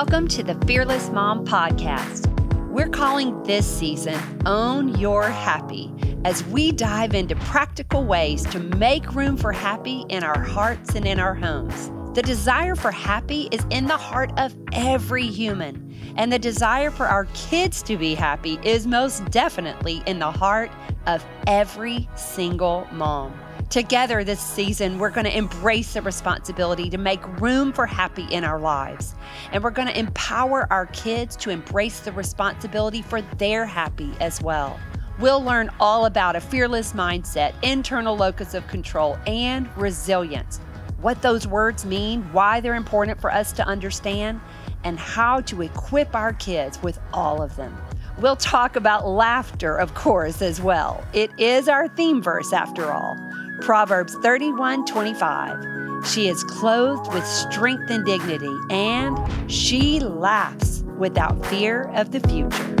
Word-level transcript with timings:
Welcome 0.00 0.28
to 0.28 0.44
the 0.44 0.54
Fearless 0.64 1.10
Mom 1.10 1.44
Podcast. 1.44 2.32
We're 2.68 2.88
calling 2.88 3.42
this 3.42 3.66
season 3.66 4.16
Own 4.46 4.96
Your 4.96 5.24
Happy 5.24 5.92
as 6.24 6.44
we 6.44 6.70
dive 6.70 7.16
into 7.16 7.34
practical 7.34 8.04
ways 8.04 8.44
to 8.50 8.60
make 8.60 9.16
room 9.16 9.36
for 9.36 9.50
happy 9.50 10.04
in 10.08 10.22
our 10.22 10.40
hearts 10.40 10.94
and 10.94 11.04
in 11.04 11.18
our 11.18 11.34
homes. 11.34 11.90
The 12.14 12.22
desire 12.22 12.76
for 12.76 12.92
happy 12.92 13.48
is 13.50 13.66
in 13.70 13.88
the 13.88 13.96
heart 13.96 14.30
of 14.38 14.54
every 14.72 15.26
human, 15.26 15.92
and 16.16 16.32
the 16.32 16.38
desire 16.38 16.92
for 16.92 17.06
our 17.06 17.24
kids 17.34 17.82
to 17.82 17.96
be 17.96 18.14
happy 18.14 18.60
is 18.62 18.86
most 18.86 19.28
definitely 19.32 20.04
in 20.06 20.20
the 20.20 20.30
heart 20.30 20.70
of 21.08 21.26
every 21.48 22.08
single 22.14 22.86
mom. 22.92 23.36
Together 23.70 24.24
this 24.24 24.40
season, 24.40 24.98
we're 24.98 25.10
going 25.10 25.26
to 25.26 25.36
embrace 25.36 25.92
the 25.92 26.00
responsibility 26.00 26.88
to 26.88 26.96
make 26.96 27.22
room 27.38 27.70
for 27.70 27.84
happy 27.84 28.24
in 28.30 28.42
our 28.42 28.58
lives. 28.58 29.14
And 29.52 29.62
we're 29.62 29.70
going 29.70 29.88
to 29.88 29.98
empower 29.98 30.66
our 30.72 30.86
kids 30.86 31.36
to 31.36 31.50
embrace 31.50 32.00
the 32.00 32.12
responsibility 32.12 33.02
for 33.02 33.20
their 33.20 33.66
happy 33.66 34.10
as 34.20 34.40
well. 34.40 34.80
We'll 35.18 35.44
learn 35.44 35.68
all 35.80 36.06
about 36.06 36.34
a 36.34 36.40
fearless 36.40 36.94
mindset, 36.94 37.52
internal 37.62 38.16
locus 38.16 38.54
of 38.54 38.66
control, 38.68 39.18
and 39.26 39.68
resilience. 39.76 40.60
What 41.02 41.20
those 41.20 41.46
words 41.46 41.84
mean, 41.84 42.22
why 42.32 42.60
they're 42.60 42.74
important 42.74 43.20
for 43.20 43.30
us 43.30 43.52
to 43.52 43.66
understand, 43.66 44.40
and 44.84 44.98
how 44.98 45.42
to 45.42 45.60
equip 45.60 46.16
our 46.16 46.32
kids 46.32 46.82
with 46.82 46.98
all 47.12 47.42
of 47.42 47.54
them. 47.56 47.76
We'll 48.18 48.36
talk 48.36 48.76
about 48.76 49.06
laughter, 49.06 49.76
of 49.76 49.94
course, 49.94 50.40
as 50.40 50.60
well. 50.60 51.04
It 51.12 51.30
is 51.38 51.68
our 51.68 51.86
theme 51.86 52.22
verse, 52.22 52.52
after 52.52 52.90
all. 52.90 53.16
Proverbs 53.60 54.14
31 54.22 54.86
25. 54.86 56.06
She 56.06 56.28
is 56.28 56.44
clothed 56.44 57.12
with 57.12 57.26
strength 57.26 57.90
and 57.90 58.04
dignity, 58.04 58.54
and 58.70 59.18
she 59.50 60.00
laughs 60.00 60.84
without 60.96 61.44
fear 61.46 61.90
of 61.94 62.12
the 62.12 62.20
future. 62.20 62.74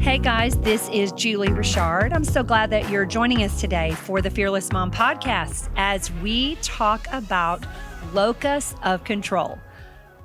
Hey 0.00 0.18
guys, 0.18 0.56
this 0.58 0.88
is 0.90 1.12
Julie 1.12 1.52
Richard. 1.52 2.12
I'm 2.12 2.24
so 2.24 2.42
glad 2.42 2.70
that 2.70 2.88
you're 2.88 3.04
joining 3.04 3.42
us 3.42 3.60
today 3.60 3.90
for 3.90 4.22
the 4.22 4.30
Fearless 4.30 4.72
Mom 4.72 4.90
podcast 4.90 5.68
as 5.76 6.10
we 6.22 6.54
talk 6.62 7.06
about 7.12 7.66
locus 8.14 8.74
of 8.82 9.04
control. 9.04 9.58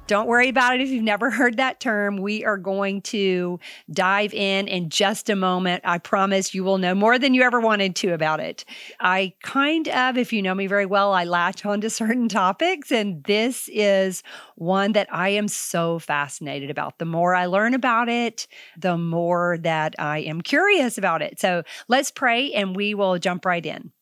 Don't 0.08 0.28
worry 0.28 0.50
about 0.50 0.76
it 0.76 0.82
if 0.82 0.90
you've 0.90 1.04
never 1.04 1.30
heard 1.30 1.56
that 1.56 1.80
term. 1.80 2.18
We 2.18 2.44
are 2.44 2.58
going 2.58 3.02
to 3.04 3.62
dive 3.90 4.34
in 4.34 4.68
in 4.68 4.90
just 4.90 5.30
a 5.30 5.38
moment. 5.38 5.84
I 5.86 6.00
promise 6.00 6.54
you 6.54 6.66
will 6.66 6.80
know 6.80 6.94
more 6.94 7.18
than 7.18 7.34
you 7.34 7.44
ever 7.44 7.62
wanted 7.62 7.96
to 7.98 8.14
about 8.14 8.42
it. 8.42 8.66
I 9.00 9.34
kind 9.42 9.88
of, 9.88 10.18
if 10.18 10.34
you 10.34 10.42
know 10.42 10.54
me 10.54 10.68
very 10.68 10.86
well, 10.86 11.14
I 11.14 11.24
latch 11.24 11.66
onto 11.66 11.88
certain 11.88 12.28
topics, 12.28 12.92
and 12.92 13.24
this 13.24 13.70
is 13.72 14.22
one 14.56 14.92
that 14.92 15.08
I 15.14 15.30
am 15.30 15.48
so 15.48 15.98
fascinated 15.98 16.70
about. 16.70 17.00
The 17.00 17.06
more 17.06 17.34
I 17.34 17.46
learn 17.46 17.74
about 17.74 18.10
it, 18.10 18.48
the 18.78 18.98
more 18.98 19.60
that 19.62 19.96
I 19.98 20.20
am 20.20 20.42
curious 20.42 20.98
about 20.98 21.22
it. 21.22 21.40
So 21.40 21.64
let's 21.88 22.12
pray 22.12 22.52
and 22.52 22.76
we 22.76 22.94
will 22.94 23.18
jump 23.18 23.46
right 23.46 23.66
in. 23.66 23.94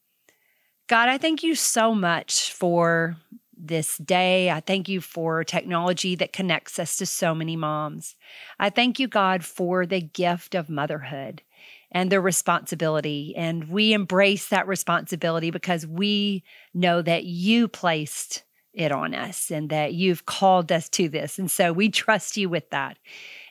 God, 0.87 1.07
I 1.07 1.19
thank 1.19 1.43
you 1.43 1.53
so 1.53 1.93
much 1.93 2.51
for 2.51 3.15
this 3.59 3.97
day. 3.97 4.49
I 4.49 4.61
thank 4.61 4.87
you 4.87 5.01
for 5.01 5.43
technology 5.43 6.15
that 6.15 6.33
connects 6.33 6.79
us 6.79 6.97
to 6.97 7.05
so 7.05 7.35
many 7.35 7.55
moms. 7.55 8.15
I 8.59 8.69
thank 8.69 8.99
you, 8.99 9.07
God, 9.07 9.43
for 9.43 9.85
the 9.85 10.01
gift 10.01 10.55
of 10.55 10.69
motherhood 10.69 11.43
and 11.91 12.11
the 12.11 12.21
responsibility. 12.21 13.33
And 13.35 13.69
we 13.69 13.93
embrace 13.93 14.47
that 14.49 14.67
responsibility 14.67 15.51
because 15.51 15.85
we 15.85 16.43
know 16.73 17.01
that 17.01 17.25
you 17.25 17.67
placed 17.67 18.43
it 18.73 18.91
on 18.91 19.13
us 19.13 19.51
and 19.51 19.69
that 19.69 19.93
you've 19.93 20.25
called 20.25 20.71
us 20.71 20.87
to 20.89 21.09
this. 21.09 21.39
And 21.39 21.49
so 21.49 21.73
we 21.73 21.89
trust 21.89 22.37
you 22.37 22.49
with 22.49 22.69
that. 22.69 22.97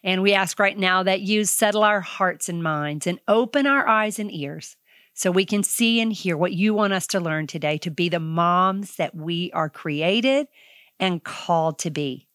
And 0.05 0.23
we 0.23 0.33
ask 0.33 0.59
right 0.59 0.79
now 0.79 1.03
that 1.03 1.21
you 1.21 1.45
settle 1.45 1.83
our 1.83 2.01
hearts 2.01 2.49
and 2.49 2.63
minds 2.63 3.07
and 3.07 3.21
open 3.27 3.67
our 3.67 3.87
eyes 3.87 4.19
and 4.19 4.33
ears 4.33 4.77
so 5.19 5.33
we 5.33 5.45
can 5.45 5.65
see 5.65 6.01
and 6.01 6.12
hear 6.12 6.37
what 6.37 6.53
you 6.53 6.73
want 6.73 6.93
us 6.93 7.09
to 7.09 7.19
learn 7.19 7.49
today 7.49 7.77
to 7.79 7.91
be 7.91 8.09
the 8.09 8.21
moms 8.21 8.95
that 8.99 9.17
we 9.17 9.51
are 9.51 9.69
created 9.69 10.47
and 11.01 11.25
called 11.25 11.81
to 11.81 11.91
be. 11.91 12.29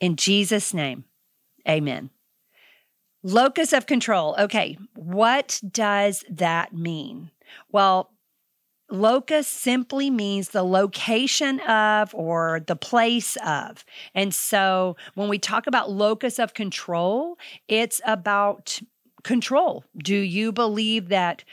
In 0.00 0.16
Jesus' 0.16 0.72
name, 0.72 1.04
amen. 1.68 2.08
Locus 3.22 3.74
of 3.74 3.84
control. 3.84 4.34
Okay, 4.38 4.78
what 4.96 5.60
does 5.70 6.24
that 6.30 6.72
mean? 6.72 7.30
Well, 7.72 8.10
locus 8.90 9.46
simply 9.46 10.08
means 10.08 10.48
the 10.48 10.62
location 10.62 11.60
of 11.60 12.14
or 12.14 12.62
the 12.66 12.74
place 12.74 13.36
of. 13.44 13.84
And 14.14 14.34
so 14.34 14.96
when 15.14 15.28
we 15.28 15.38
talk 15.38 15.66
about 15.66 15.90
locus 15.90 16.38
of 16.38 16.54
control, 16.54 17.36
it's 17.68 18.00
about 18.06 18.80
control. 19.24 19.84
Do 19.98 20.16
you 20.16 20.52
believe 20.52 21.10
that 21.10 21.44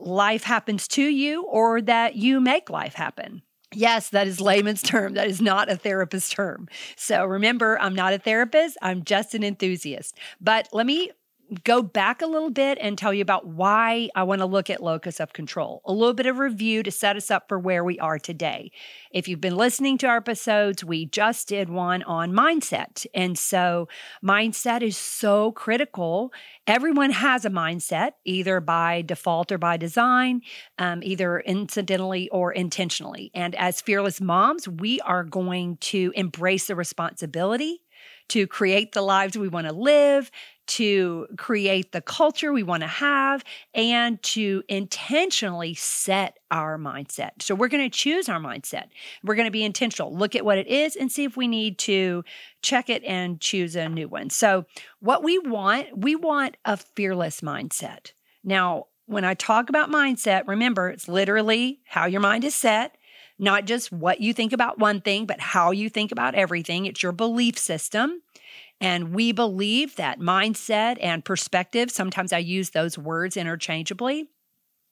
life 0.00 0.44
happens 0.44 0.88
to 0.88 1.02
you 1.02 1.44
or 1.44 1.80
that 1.82 2.16
you 2.16 2.40
make 2.40 2.70
life 2.70 2.94
happen. 2.94 3.42
Yes, 3.72 4.08
that 4.10 4.26
is 4.26 4.40
layman's 4.40 4.82
term. 4.82 5.14
That 5.14 5.28
is 5.28 5.40
not 5.40 5.70
a 5.70 5.76
therapist 5.76 6.32
term. 6.32 6.68
So 6.96 7.24
remember, 7.24 7.78
I'm 7.80 7.94
not 7.94 8.12
a 8.12 8.18
therapist, 8.18 8.76
I'm 8.82 9.04
just 9.04 9.34
an 9.34 9.44
enthusiast. 9.44 10.16
But 10.40 10.68
let 10.72 10.86
me 10.86 11.12
go 11.64 11.82
back 11.82 12.22
a 12.22 12.26
little 12.26 12.50
bit 12.50 12.78
and 12.80 12.96
tell 12.96 13.12
you 13.12 13.22
about 13.22 13.46
why 13.46 14.08
I 14.14 14.22
want 14.22 14.40
to 14.40 14.46
look 14.46 14.70
at 14.70 14.82
locus 14.82 15.20
of 15.20 15.32
control. 15.32 15.82
A 15.84 15.92
little 15.92 16.14
bit 16.14 16.26
of 16.26 16.38
review 16.38 16.82
to 16.82 16.90
set 16.90 17.16
us 17.16 17.30
up 17.30 17.48
for 17.48 17.58
where 17.58 17.82
we 17.82 17.98
are 17.98 18.18
today. 18.18 18.70
If 19.10 19.26
you've 19.26 19.40
been 19.40 19.56
listening 19.56 19.98
to 19.98 20.06
our 20.06 20.18
episodes, 20.18 20.84
we 20.84 21.06
just 21.06 21.48
did 21.48 21.68
one 21.68 22.02
on 22.04 22.32
mindset. 22.32 23.06
And 23.14 23.38
so, 23.38 23.88
mindset 24.24 24.82
is 24.82 24.96
so 24.96 25.52
critical. 25.52 26.32
Everyone 26.66 27.10
has 27.10 27.44
a 27.44 27.50
mindset, 27.50 28.12
either 28.24 28.60
by 28.60 29.02
default 29.02 29.50
or 29.50 29.58
by 29.58 29.76
design, 29.76 30.42
um, 30.78 31.02
either 31.02 31.40
incidentally 31.40 32.28
or 32.30 32.52
intentionally. 32.52 33.30
And 33.34 33.54
as 33.56 33.80
fearless 33.80 34.20
moms, 34.20 34.68
we 34.68 35.00
are 35.00 35.24
going 35.24 35.78
to 35.78 36.12
embrace 36.14 36.66
the 36.66 36.76
responsibility 36.76 37.82
to 38.30 38.46
create 38.46 38.92
the 38.92 39.02
lives 39.02 39.36
we 39.36 39.48
want 39.48 39.66
to 39.66 39.72
live, 39.72 40.30
to 40.70 41.26
create 41.36 41.92
the 41.92 42.00
culture 42.00 42.52
we 42.52 42.62
want 42.62 42.82
to 42.82 42.86
have, 42.86 43.44
and 43.74 44.22
to 44.22 44.62
intentionally 44.68 45.74
set 45.74 46.38
our 46.50 46.78
mindset. 46.78 47.30
So 47.40 47.54
we're 47.54 47.68
going 47.68 47.88
to 47.88 47.96
choose 47.96 48.28
our 48.28 48.38
mindset. 48.38 48.86
We're 49.24 49.34
going 49.34 49.48
to 49.48 49.52
be 49.52 49.64
intentional, 49.64 50.14
look 50.14 50.36
at 50.36 50.44
what 50.44 50.58
it 50.58 50.68
is, 50.68 50.96
and 50.96 51.10
see 51.10 51.24
if 51.24 51.36
we 51.36 51.48
need 51.48 51.78
to 51.78 52.24
check 52.62 52.88
it 52.88 53.02
and 53.04 53.40
choose 53.40 53.74
a 53.74 53.88
new 53.88 54.08
one. 54.08 54.30
So, 54.30 54.64
what 55.00 55.22
we 55.22 55.38
want, 55.38 55.98
we 55.98 56.14
want 56.14 56.56
a 56.64 56.76
fearless 56.76 57.40
mindset. 57.40 58.12
Now, 58.44 58.86
when 59.06 59.24
I 59.24 59.34
talk 59.34 59.68
about 59.68 59.90
mindset, 59.90 60.46
remember 60.46 60.88
it's 60.88 61.08
literally 61.08 61.80
how 61.84 62.06
your 62.06 62.20
mind 62.20 62.44
is 62.44 62.54
set 62.54 62.96
not 63.40 63.64
just 63.64 63.90
what 63.90 64.20
you 64.20 64.34
think 64.34 64.52
about 64.52 64.78
one 64.78 65.00
thing, 65.00 65.24
but 65.24 65.40
how 65.40 65.70
you 65.70 65.88
think 65.88 66.12
about 66.12 66.34
everything. 66.34 66.84
It's 66.84 67.02
your 67.02 67.12
belief 67.12 67.58
system. 67.58 68.22
And 68.80 69.12
we 69.14 69.32
believe 69.32 69.96
that 69.96 70.20
mindset 70.20 70.96
and 71.00 71.24
perspective, 71.24 71.90
sometimes 71.90 72.32
I 72.32 72.38
use 72.38 72.70
those 72.70 72.96
words 72.96 73.36
interchangeably, 73.36 74.30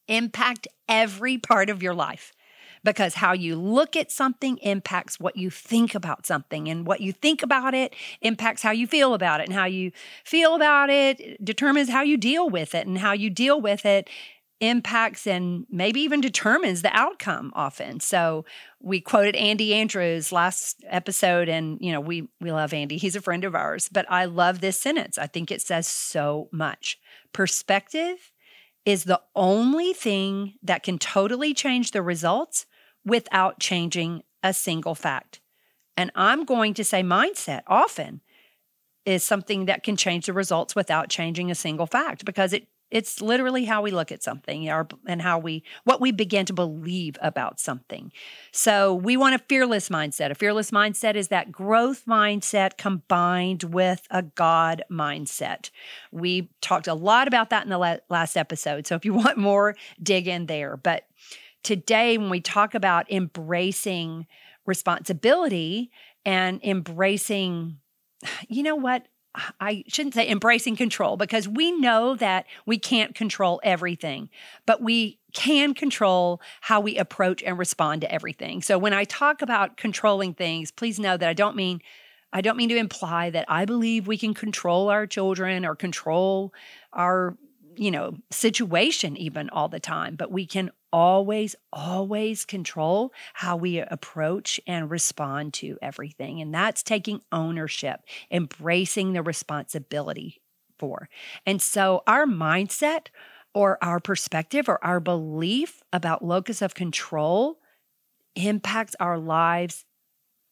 impact 0.07 0.67
every 0.87 1.37
part 1.37 1.69
of 1.69 1.81
your 1.81 1.93
life. 1.93 2.33
Because 2.81 3.15
how 3.15 3.33
you 3.33 3.57
look 3.57 3.97
at 3.97 4.09
something 4.09 4.57
impacts 4.59 5.19
what 5.19 5.35
you 5.35 5.49
think 5.49 5.95
about 5.95 6.25
something 6.25 6.69
and 6.69 6.87
what 6.87 7.01
you 7.01 7.11
think 7.11 7.43
about 7.43 7.73
it 7.73 7.93
impacts 8.21 8.61
how 8.61 8.71
you 8.71 8.87
feel 8.87 9.13
about 9.13 9.41
it. 9.41 9.49
And 9.49 9.53
how 9.53 9.65
you 9.65 9.91
feel 10.23 10.55
about 10.55 10.89
it 10.89 11.43
determines 11.43 11.89
how 11.89 12.03
you 12.03 12.15
deal 12.15 12.49
with 12.49 12.73
it 12.73 12.87
and 12.87 12.99
how 12.99 13.11
you 13.11 13.29
deal 13.29 13.59
with 13.59 13.85
it 13.85 14.09
impacts 14.59 15.25
and 15.25 15.65
maybe 15.69 16.01
even 16.01 16.21
determines 16.21 16.81
the 16.81 16.95
outcome 16.95 17.51
often. 17.55 17.99
So 17.99 18.45
we 18.81 18.99
quoted 18.99 19.35
Andy 19.35 19.73
Andrews 19.73 20.31
last 20.31 20.83
episode 20.87 21.47
and 21.47 21.77
you 21.79 21.91
know 21.91 22.01
we 22.01 22.27
we 22.41 22.51
love 22.51 22.73
Andy. 22.73 22.97
He's 22.97 23.15
a 23.15 23.21
friend 23.21 23.43
of 23.43 23.55
ours, 23.55 23.89
but 23.91 24.05
I 24.09 24.25
love 24.25 24.61
this 24.61 24.79
sentence. 24.79 25.17
I 25.17 25.27
think 25.27 25.51
it 25.51 25.61
says 25.61 25.87
so 25.87 26.49
much. 26.51 26.97
Perspective 27.31 28.31
is 28.85 29.03
the 29.03 29.21
only 29.35 29.93
thing 29.93 30.55
that 30.63 30.83
can 30.83 30.97
totally 30.97 31.53
change 31.53 31.91
the 31.91 32.01
results 32.01 32.65
without 33.05 33.59
changing 33.59 34.23
a 34.43 34.53
single 34.53 34.95
fact. 34.95 35.41
And 35.95 36.11
I'm 36.15 36.45
going 36.45 36.73
to 36.75 36.83
say 36.83 37.03
mindset 37.03 37.61
often 37.67 38.21
is 39.05 39.23
something 39.23 39.65
that 39.65 39.83
can 39.83 39.95
change 39.95 40.25
the 40.25 40.33
results 40.33 40.75
without 40.75 41.09
changing 41.09 41.51
a 41.51 41.55
single 41.55 41.87
fact 41.87 42.25
because 42.25 42.53
it 42.53 42.67
it's 42.91 43.21
literally 43.21 43.65
how 43.65 43.81
we 43.81 43.91
look 43.91 44.11
at 44.11 44.23
something 44.23 44.67
and 45.07 45.21
how 45.21 45.37
we 45.37 45.63
what 45.83 46.01
we 46.01 46.11
begin 46.11 46.45
to 46.47 46.53
believe 46.53 47.17
about 47.21 47.59
something. 47.59 48.11
So 48.51 48.95
we 48.95 49.15
want 49.15 49.35
a 49.35 49.39
fearless 49.47 49.89
mindset. 49.89 50.31
A 50.31 50.35
fearless 50.35 50.71
mindset 50.71 51.15
is 51.15 51.27
that 51.27 51.51
growth 51.51 52.05
mindset 52.05 52.77
combined 52.77 53.63
with 53.63 54.07
a 54.09 54.23
God 54.23 54.83
mindset. 54.91 55.69
We 56.11 56.49
talked 56.61 56.87
a 56.87 56.93
lot 56.93 57.27
about 57.27 57.51
that 57.51 57.63
in 57.63 57.69
the 57.69 58.01
last 58.09 58.35
episode. 58.35 58.87
So 58.87 58.95
if 58.95 59.05
you 59.05 59.13
want 59.19 59.37
more, 59.37 59.75
dig 60.01 60.27
in 60.27 60.47
there. 60.47 60.75
But 60.77 61.03
today, 61.63 62.17
when 62.17 62.29
we 62.29 62.41
talk 62.41 62.73
about 62.73 63.11
embracing 63.11 64.25
responsibility 64.65 65.91
and 66.25 66.59
embracing, 66.63 67.77
you 68.47 68.63
know 68.63 68.75
what? 68.75 69.07
I 69.59 69.83
shouldn't 69.87 70.15
say 70.15 70.27
embracing 70.27 70.75
control 70.75 71.15
because 71.15 71.47
we 71.47 71.71
know 71.71 72.15
that 72.15 72.45
we 72.65 72.79
can't 72.79 73.13
control 73.13 73.61
everything, 73.63 74.29
but 74.65 74.81
we 74.81 75.19
can 75.33 75.73
control 75.73 76.41
how 76.61 76.79
we 76.79 76.97
approach 76.97 77.43
and 77.43 77.57
respond 77.57 78.01
to 78.01 78.11
everything. 78.11 78.61
So 78.61 78.77
when 78.77 78.93
I 78.93 79.03
talk 79.03 79.41
about 79.41 79.77
controlling 79.77 80.33
things, 80.33 80.71
please 80.71 80.99
know 80.99 81.15
that 81.15 81.29
I 81.29 81.33
don't 81.33 81.55
mean 81.55 81.81
I 82.31 82.41
don't 82.41 82.57
mean 82.57 82.69
to 82.69 82.77
imply 82.77 83.31
that 83.31 83.45
I 83.47 83.65
believe 83.65 84.05
we 84.05 84.17
can 84.17 84.35
control 84.35 84.89
our 84.89 85.07
children 85.07 85.65
or 85.65 85.75
control 85.75 86.53
our 86.93 87.35
you 87.79 87.91
know, 87.91 88.13
situation 88.29 89.15
even 89.15 89.49
all 89.51 89.69
the 89.69 89.79
time, 89.79 90.17
but 90.17 90.29
we 90.29 90.45
can 90.45 90.69
always, 90.91 91.55
always 91.71 92.43
control 92.43 93.13
how 93.33 93.55
we 93.55 93.79
approach 93.79 94.59
and 94.67 94.91
respond 94.91 95.53
to 95.53 95.77
everything. 95.81 96.41
And 96.41 96.53
that's 96.53 96.83
taking 96.83 97.21
ownership, 97.31 98.01
embracing 98.29 99.13
the 99.13 99.21
responsibility 99.21 100.41
for. 100.77 101.07
And 101.45 101.61
so 101.61 102.03
our 102.05 102.25
mindset 102.25 103.07
or 103.53 103.77
our 103.81 104.01
perspective 104.01 104.67
or 104.67 104.83
our 104.83 104.99
belief 104.99 105.81
about 105.93 106.23
locus 106.23 106.61
of 106.61 106.75
control 106.75 107.59
impacts 108.35 108.95
our 108.99 109.17
lives 109.17 109.85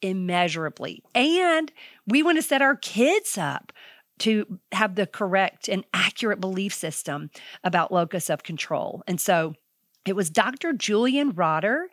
immeasurably. 0.01 1.03
And 1.13 1.74
we 2.06 2.24
want 2.24 2.38
to 2.38 2.41
set 2.41 2.62
our 2.62 2.77
kids 2.77 3.38
up 3.38 3.74
to 4.19 4.60
have 4.72 4.96
the 4.96 5.08
correct 5.08 5.68
and 5.68 5.86
accurate 5.94 6.40
belief 6.40 6.74
system 6.74 7.30
about 7.64 7.92
locus 7.92 8.30
of 8.30 8.44
control. 8.44 9.04
And 9.08 9.19
so 9.19 9.56
it 10.06 10.16
was 10.16 10.30
Dr. 10.30 10.74
Julian 10.74 11.31
Rotter 11.31 11.90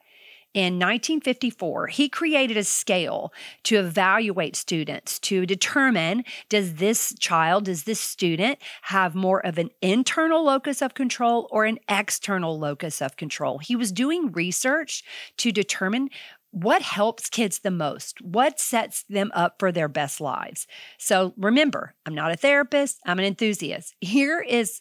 in 0.55 0.75
1954, 0.75 1.88
he 1.88 2.09
created 2.09 2.56
a 2.56 2.62
scale 2.62 3.32
to 3.65 3.76
evaluate 3.76 4.55
students 4.55 5.19
to 5.19 5.44
determine 5.47 6.23
does 6.49 6.75
this 6.75 7.12
child, 7.19 7.65
does 7.65 7.82
this 7.82 7.99
student 7.99 8.61
have 8.82 9.17
more 9.17 9.44
of 9.44 9.59
an 9.59 9.70
internal 9.82 10.44
locus 10.44 10.81
of 10.81 10.94
control 10.94 11.49
or 11.50 11.65
an 11.65 11.81
external 11.88 12.56
locus 12.56 13.03
of 13.03 13.17
control? 13.17 13.59
He 13.59 13.75
was 13.75 13.91
doing 13.91 14.31
research 14.31 15.03
to 15.38 15.50
determine 15.50 16.09
what 16.55 16.83
helps 16.83 17.29
kids 17.29 17.59
the 17.59 17.71
most? 17.73 18.21
What 18.21 18.61
sets 18.61 19.03
them 19.09 19.33
up 19.35 19.56
for 19.59 19.73
their 19.73 19.89
best 19.89 20.21
lives? 20.21 20.69
So 20.99 21.35
remember, 21.37 21.95
I'm 22.06 22.15
not 22.15 22.31
a 22.31 22.37
therapist, 22.37 23.01
I'm 23.05 23.19
an 23.19 23.25
enthusiast. 23.25 23.97
Here 24.01 24.41
is 24.41 24.81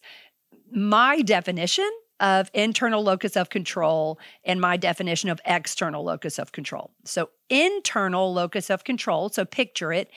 my 0.72 1.22
definition 1.22 1.90
of 2.20 2.52
internal 2.54 3.02
locus 3.02 3.36
of 3.36 3.50
control 3.50 4.20
and 4.46 4.62
my 4.62 4.78
definition 4.78 5.32
of 5.32 5.42
external 5.46 6.04
locus 6.04 6.38
of 6.38 6.52
control. 6.52 6.92
So, 7.06 7.32
internal 7.50 8.32
locus 8.32 8.70
of 8.70 8.84
control, 8.84 9.30
so 9.30 9.44
picture 9.44 9.92
it, 9.92 10.12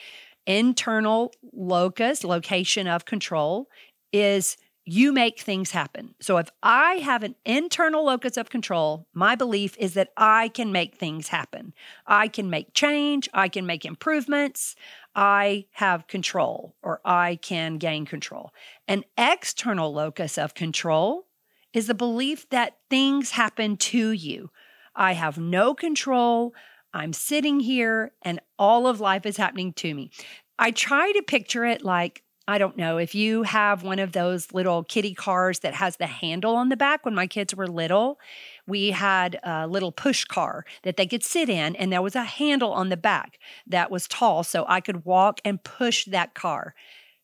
internal 0.45 1.33
locus, 1.53 2.23
location 2.23 2.87
of 2.87 3.05
control, 3.05 3.67
is 4.13 4.57
you 4.89 5.11
make 5.11 5.41
things 5.41 5.71
happen. 5.71 6.15
So 6.21 6.37
if 6.37 6.49
I 6.63 6.93
have 6.99 7.21
an 7.21 7.35
internal 7.43 8.05
locus 8.05 8.37
of 8.37 8.49
control, 8.49 9.05
my 9.13 9.35
belief 9.35 9.75
is 9.77 9.95
that 9.95 10.13
I 10.15 10.47
can 10.47 10.71
make 10.71 10.95
things 10.95 11.27
happen. 11.27 11.73
I 12.05 12.29
can 12.29 12.49
make 12.49 12.73
change, 12.73 13.27
I 13.33 13.49
can 13.49 13.65
make 13.65 13.83
improvements, 13.83 14.77
I 15.13 15.65
have 15.71 16.07
control 16.07 16.73
or 16.81 17.01
I 17.03 17.35
can 17.35 17.79
gain 17.79 18.05
control. 18.05 18.53
An 18.87 19.03
external 19.17 19.91
locus 19.93 20.37
of 20.37 20.53
control 20.53 21.27
is 21.73 21.87
the 21.87 21.93
belief 21.93 22.47
that 22.49 22.77
things 22.89 23.31
happen 23.31 23.75
to 23.75 24.11
you. 24.11 24.51
I 24.95 25.13
have 25.13 25.37
no 25.37 25.75
control. 25.75 26.55
I'm 26.93 27.11
sitting 27.11 27.59
here 27.59 28.13
and 28.21 28.39
all 28.57 28.87
of 28.87 29.01
life 29.01 29.25
is 29.25 29.35
happening 29.35 29.73
to 29.73 29.93
me. 29.93 30.11
I 30.57 30.71
try 30.71 31.11
to 31.11 31.21
picture 31.23 31.65
it 31.65 31.83
like 31.83 32.23
I 32.49 32.57
don't 32.57 32.77
know 32.77 32.97
if 32.97 33.13
you 33.13 33.43
have 33.43 33.83
one 33.83 33.99
of 33.99 34.13
those 34.13 34.53
little 34.53 34.83
kitty 34.83 35.13
cars 35.13 35.59
that 35.59 35.73
has 35.73 35.97
the 35.97 36.07
handle 36.07 36.55
on 36.55 36.69
the 36.69 36.77
back. 36.77 37.03
When 37.03 37.13
my 37.13 37.27
kids 37.27 37.53
were 37.53 37.67
little, 37.67 38.19
we 38.65 38.91
had 38.91 39.37
a 39.43 39.67
little 39.67 39.91
push 39.91 40.23
car 40.23 40.65
that 40.83 40.95
they 40.95 41.07
could 41.07 41.23
sit 41.23 41.49
in, 41.49 41.75
and 41.75 41.91
there 41.91 42.01
was 42.01 42.15
a 42.15 42.23
handle 42.23 42.71
on 42.71 42.87
the 42.87 42.95
back 42.97 43.37
that 43.67 43.91
was 43.91 44.07
tall, 44.07 44.43
so 44.43 44.65
I 44.69 44.79
could 44.79 45.03
walk 45.03 45.41
and 45.43 45.61
push 45.61 46.05
that 46.05 46.35
car. 46.35 46.73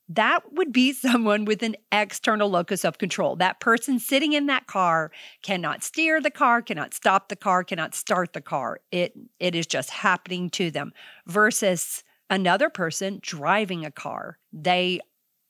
That 0.09 0.51
would 0.51 0.73
be 0.73 0.91
someone 0.93 1.45
with 1.45 1.63
an 1.63 1.77
external 1.93 2.49
locus 2.49 2.83
of 2.83 2.97
control. 2.97 3.37
That 3.37 3.61
person 3.61 3.99
sitting 3.99 4.33
in 4.33 4.47
that 4.47 4.67
car 4.67 5.09
cannot 5.41 5.83
steer 5.83 6.19
the 6.19 6.31
car, 6.31 6.61
cannot 6.61 6.93
stop 6.93 7.29
the 7.29 7.37
car, 7.37 7.63
cannot 7.63 7.95
start 7.95 8.33
the 8.33 8.41
car. 8.41 8.81
It 8.91 9.13
it 9.39 9.55
is 9.55 9.67
just 9.67 9.89
happening 9.89 10.49
to 10.51 10.69
them 10.69 10.91
versus 11.27 12.03
another 12.29 12.69
person 12.69 13.19
driving 13.21 13.85
a 13.85 13.91
car. 13.91 14.37
They 14.51 14.99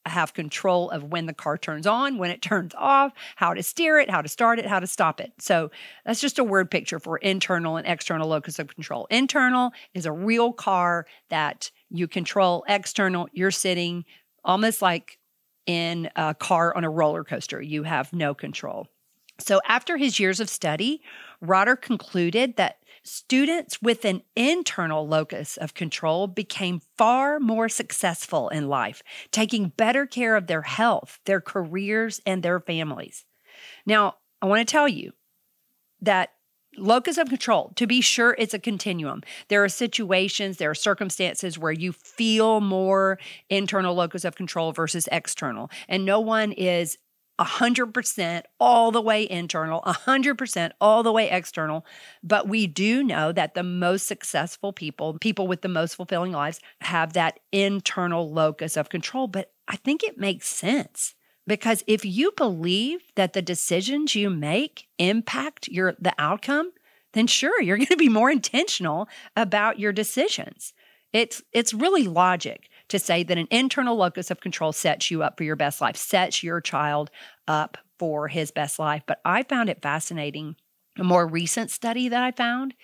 have 0.06 0.34
control 0.34 0.90
of 0.90 1.04
when 1.04 1.26
the 1.26 1.34
car 1.34 1.58
turns 1.58 1.88
on, 1.88 2.18
when 2.18 2.30
it 2.30 2.42
turns 2.42 2.74
off, 2.78 3.14
how 3.36 3.54
to 3.54 3.64
steer 3.64 4.00
it, 4.00 4.10
how 4.10 4.22
to 4.22 4.28
start 4.28 4.60
it, 4.60 4.66
how 4.66 4.80
to 4.80 4.88
stop 4.88 5.22
it. 5.22 5.32
So 5.40 5.72
that's 6.06 6.20
just 6.20 6.40
a 6.40 6.44
word 6.44 6.70
picture 6.70 7.00
for 7.00 7.18
internal 7.18 7.78
and 7.78 7.88
external 7.88 8.28
locus 8.28 8.60
of 8.60 8.68
control. 8.68 9.08
Internal 9.10 9.72
is 9.94 10.06
a 10.06 10.12
real 10.12 10.52
car 10.52 11.06
that 11.30 11.72
you 11.90 12.08
control, 12.08 12.66
external, 12.68 13.30
you're 13.32 13.52
sitting 13.52 14.04
almost 14.44 14.82
like 14.82 15.20
in 15.66 16.10
a 16.16 16.36
car 16.36 16.76
on 16.76 16.84
a 16.84 16.90
roller 16.90 17.24
coaster. 17.24 17.62
You 17.62 17.84
have 17.84 18.12
no 18.12 18.34
control. 18.34 18.88
So 19.40 19.62
after 19.68 19.98
his 19.98 20.20
years 20.20 20.40
of 20.40 20.50
study, 20.50 21.02
Rotter 21.42 21.76
concluded 21.76 22.58
that 22.58 22.78
students 23.04 23.82
with 23.82 24.06
an 24.06 24.22
internal 24.36 25.08
locus 25.08 25.58
of 25.58 25.74
control 25.74 26.28
became 26.28 26.82
far 26.98 27.40
more 27.40 27.70
successful 27.70 28.50
in 28.50 28.70
life, 28.70 29.04
taking 29.32 29.70
better 29.70 30.06
care 30.06 30.36
of 30.36 30.48
their 30.48 30.62
health, 30.62 31.20
their 31.26 31.42
careers, 31.42 32.22
and 32.26 32.44
their 32.44 32.60
families. 32.60 33.26
Now, 33.86 34.16
I 34.42 34.46
want 34.46 34.66
to 34.68 34.72
tell 34.72 34.88
you 34.88 35.12
that 36.02 36.32
locus 36.78 37.18
of 37.18 37.30
control, 37.30 37.72
to 37.76 37.86
be 37.86 38.02
sure, 38.02 38.36
it's 38.40 38.54
a 38.54 38.60
continuum. 38.60 39.22
There 39.48 39.64
are 39.64 39.70
situations, 39.70 40.58
there 40.58 40.72
are 40.72 40.76
circumstances 40.76 41.60
where 41.60 41.72
you 41.72 41.92
feel 41.92 42.62
more 42.62 43.20
internal 43.50 43.94
locus 43.96 44.26
of 44.26 44.36
control 44.36 44.72
versus 44.72 45.08
external, 45.12 45.70
and 45.88 46.06
no 46.06 46.20
one 46.20 46.52
is 46.52 46.98
100% 47.40 48.44
all 48.60 48.92
the 48.92 49.02
way 49.02 49.30
internal, 49.30 49.82
100% 49.82 50.72
all 50.80 51.04
the 51.04 51.12
way 51.12 51.30
external. 51.30 51.86
But 52.24 52.48
we 52.48 52.68
do 52.68 53.04
know 53.04 53.32
that 53.32 53.54
the 53.54 53.64
most 53.64 54.08
successful 54.08 54.72
people, 54.72 55.18
people 55.20 55.48
with 55.48 55.62
the 55.62 55.68
most 55.68 55.96
fulfilling 55.96 56.32
lives, 56.32 56.60
have 56.82 57.14
that 57.14 57.40
internal 57.52 58.32
locus 58.32 58.78
of 58.78 58.90
control. 58.90 59.28
But 59.28 59.52
I 59.68 59.78
think 59.78 60.04
it 60.04 60.18
makes 60.18 60.48
sense 60.48 61.16
because 61.48 61.84
if 61.88 62.06
you 62.06 62.32
believe 62.38 63.02
that 63.16 63.34
the 63.34 63.42
decisions 63.42 64.16
you 64.16 64.30
make 64.30 64.88
impact 65.00 65.68
your 65.68 65.96
the 66.00 66.14
outcome, 66.18 66.72
then 67.14 67.28
sure, 67.28 67.62
you're 67.62 67.78
going 67.78 67.88
to 67.88 67.98
be 67.98 68.10
more 68.10 68.32
intentional 68.32 69.08
about 69.36 69.80
your 69.80 69.92
decisions. 69.92 70.74
It's 71.12 71.42
it's 71.52 71.74
really 71.74 72.08
logic 72.08 72.70
to 72.90 73.00
say 73.00 73.24
that 73.24 73.38
an 73.38 73.48
internal 73.50 73.96
locus 73.96 74.30
of 74.30 74.42
control 74.42 74.72
sets 74.72 75.10
you 75.10 75.24
up 75.24 75.38
for 75.38 75.44
your 75.44 75.56
best 75.56 75.82
life, 75.82 75.96
sets 75.96 76.44
your 76.44 76.62
child 76.62 77.10
up 77.48 77.78
for 77.98 78.28
his 78.28 78.52
best 78.52 78.80
life. 78.80 79.04
But 79.06 79.20
I 79.24 79.44
found 79.44 79.70
it 79.70 79.82
fascinating. 79.82 80.56
A 81.00 81.04
more 81.04 81.26
recent 81.26 81.72
study 81.72 82.10
that 82.10 82.24
I 82.24 82.32
found 82.32 82.76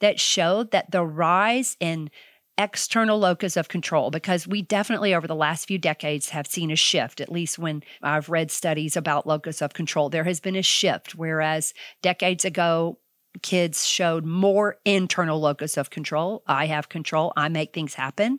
that 0.00 0.20
showed 0.20 0.70
that 0.70 0.90
the 0.90 1.04
rise 1.04 1.76
in 1.80 2.10
external 2.58 3.18
locus 3.18 3.56
of 3.56 3.68
control 3.68 4.10
because 4.10 4.46
we 4.46 4.62
definitely 4.62 5.14
over 5.14 5.26
the 5.26 5.34
last 5.34 5.66
few 5.66 5.78
decades 5.78 6.30
have 6.30 6.46
seen 6.46 6.70
a 6.70 6.76
shift 6.76 7.20
at 7.20 7.30
least 7.30 7.58
when 7.58 7.82
I've 8.02 8.30
read 8.30 8.50
studies 8.50 8.96
about 8.96 9.26
locus 9.26 9.60
of 9.60 9.74
control 9.74 10.08
there 10.08 10.24
has 10.24 10.40
been 10.40 10.56
a 10.56 10.62
shift 10.62 11.14
whereas 11.14 11.74
decades 12.00 12.46
ago 12.46 12.98
kids 13.42 13.86
showed 13.86 14.24
more 14.24 14.78
internal 14.86 15.38
locus 15.38 15.76
of 15.76 15.90
control 15.90 16.42
I 16.46 16.64
have 16.66 16.88
control 16.88 17.34
I 17.36 17.50
make 17.50 17.74
things 17.74 17.92
happen 17.92 18.38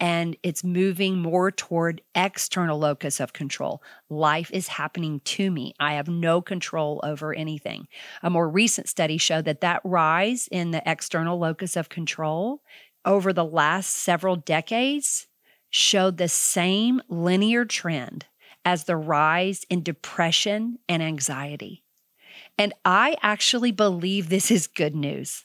and 0.00 0.36
it's 0.42 0.62
moving 0.62 1.18
more 1.18 1.50
toward 1.50 2.02
external 2.14 2.78
locus 2.78 3.20
of 3.20 3.32
control. 3.32 3.82
Life 4.08 4.50
is 4.52 4.68
happening 4.68 5.20
to 5.24 5.50
me. 5.50 5.74
I 5.80 5.94
have 5.94 6.08
no 6.08 6.40
control 6.40 7.00
over 7.02 7.34
anything. 7.34 7.88
A 8.22 8.30
more 8.30 8.48
recent 8.48 8.88
study 8.88 9.18
showed 9.18 9.44
that 9.46 9.60
that 9.60 9.80
rise 9.84 10.48
in 10.50 10.70
the 10.70 10.82
external 10.88 11.38
locus 11.38 11.76
of 11.76 11.88
control 11.88 12.62
over 13.04 13.32
the 13.32 13.44
last 13.44 13.94
several 13.94 14.36
decades 14.36 15.26
showed 15.70 16.16
the 16.16 16.28
same 16.28 17.00
linear 17.08 17.64
trend 17.64 18.26
as 18.64 18.84
the 18.84 18.96
rise 18.96 19.64
in 19.68 19.82
depression 19.82 20.78
and 20.88 21.02
anxiety. 21.02 21.82
And 22.56 22.72
I 22.84 23.16
actually 23.22 23.72
believe 23.72 24.28
this 24.28 24.50
is 24.50 24.66
good 24.66 24.94
news. 24.94 25.44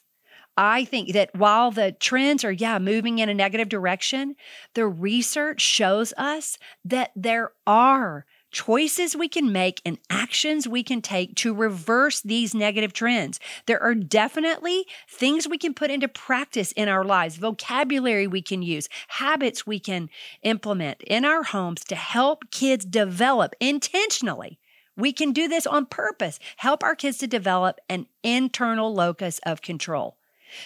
I 0.56 0.86
think 0.86 1.14
that 1.14 1.34
while 1.36 1.72
the 1.72 1.94
trends 1.94 2.44
are, 2.44 2.52
yeah, 2.52 2.78
moving 2.78 3.20
in 3.20 3.30
a 3.30 3.34
negative 3.34 3.70
direction, 3.70 4.36
the 4.76 4.86
research 4.86 5.62
shows 5.62 6.14
us 6.18 6.60
that 6.86 7.12
there 7.16 7.54
are 7.66 8.26
choices 8.52 9.16
we 9.16 9.28
can 9.28 9.52
make 9.52 9.82
and 9.84 9.98
actions 10.12 10.68
we 10.68 10.84
can 10.84 11.02
take 11.02 11.36
to 11.36 11.56
reverse 11.56 12.22
these 12.22 12.54
negative 12.54 12.94
trends. 12.94 13.40
There 13.66 13.82
are 13.82 13.96
definitely 13.96 14.86
things 15.10 15.48
we 15.48 15.58
can 15.58 15.74
put 15.74 15.90
into 15.90 16.08
practice 16.08 16.72
in 16.74 16.88
our 16.88 17.04
lives, 17.04 17.38
vocabulary 17.38 18.28
we 18.28 18.44
can 18.44 18.62
use, 18.62 18.88
habits 19.08 19.66
we 19.66 19.80
can 19.80 20.08
implement 20.44 21.02
in 21.02 21.26
our 21.26 21.42
homes 21.42 21.84
to 21.86 21.96
help 21.96 22.52
kids 22.52 22.86
develop 22.86 23.56
intentionally. 23.60 24.60
We 24.96 25.12
can 25.12 25.34
do 25.34 25.48
this 25.48 25.66
on 25.66 25.88
purpose, 25.88 26.40
help 26.58 26.84
our 26.84 26.96
kids 26.96 27.18
to 27.18 27.28
develop 27.28 27.80
an 27.90 28.06
internal 28.22 28.94
locus 28.94 29.40
of 29.48 29.64
control. 29.64 30.18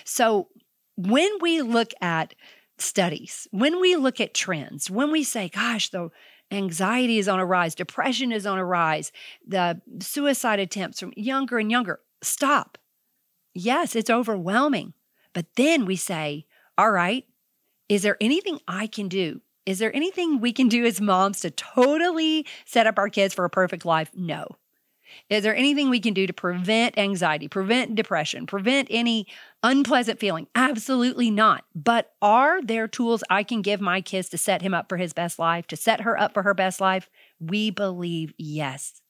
So, 0.04 0.50
when 0.96 1.30
we 1.42 1.62
look 1.62 1.92
at 2.02 2.34
studies, 2.78 3.48
when 3.52 3.80
we 3.80 3.96
look 3.96 4.20
at 4.20 4.34
trends, 4.34 4.90
when 4.90 5.12
we 5.12 5.24
say, 5.24 5.50
gosh, 5.50 5.90
the 5.90 6.10
anxiety 6.52 7.20
is 7.20 7.28
on 7.28 7.40
a 7.40 7.46
rise, 7.46 7.76
depression 7.76 8.32
is 8.32 8.46
on 8.46 8.58
a 8.58 8.66
rise, 8.66 9.12
the 9.46 9.82
suicide 10.00 10.60
attempts 10.60 11.00
from 11.00 11.14
younger 11.16 11.60
and 11.60 11.72
younger. 11.72 12.00
Stop. 12.22 12.78
Yes, 13.54 13.96
it's 13.96 14.10
overwhelming. 14.10 14.94
But 15.34 15.48
then 15.56 15.86
we 15.86 15.96
say, 15.96 16.46
all 16.78 16.92
right, 16.92 17.26
is 17.90 18.02
there 18.02 18.18
anything 18.22 18.60
I 18.68 18.88
can 18.88 19.08
do? 19.08 19.42
Is 19.66 19.80
there 19.80 19.96
anything 19.96 20.40
we 20.40 20.54
can 20.54 20.68
do 20.68 20.86
as 20.86 21.02
moms 21.02 21.42
to 21.42 21.52
totally 21.52 22.46
set 22.66 22.88
up 22.88 22.98
our 22.98 23.10
kids 23.10 23.34
for 23.34 23.46
a 23.46 23.50
perfect 23.50 23.86
life? 23.86 24.12
No. 24.16 24.48
Is 25.30 25.44
there 25.44 25.56
anything 25.56 25.90
we 25.90 26.00
can 26.00 26.14
do 26.14 26.28
to 26.28 26.34
prevent 26.34 26.98
anxiety, 26.98 27.48
prevent 27.48 27.96
depression, 27.96 28.46
prevent 28.46 28.88
any 28.92 29.28
unpleasant 29.64 30.20
feeling? 30.20 30.48
Absolutely 30.56 31.32
not. 31.32 31.66
But 31.76 32.14
are 32.22 32.62
there 32.62 32.88
tools 32.88 33.24
I 33.30 33.44
can 33.44 33.62
give 33.62 33.82
my 33.82 34.02
kids 34.02 34.30
to 34.30 34.38
set 34.38 34.62
him 34.62 34.74
up 34.74 34.90
for 34.90 34.98
his 34.98 35.14
best 35.14 35.40
life, 35.40 35.68
to 35.68 35.76
set 35.76 36.02
her 36.02 36.20
up 36.20 36.34
for 36.34 36.44
her 36.44 36.54
best 36.54 36.82
life? 36.82 37.10
We 37.40 37.70
believe 37.72 38.34
yes. 38.38 39.02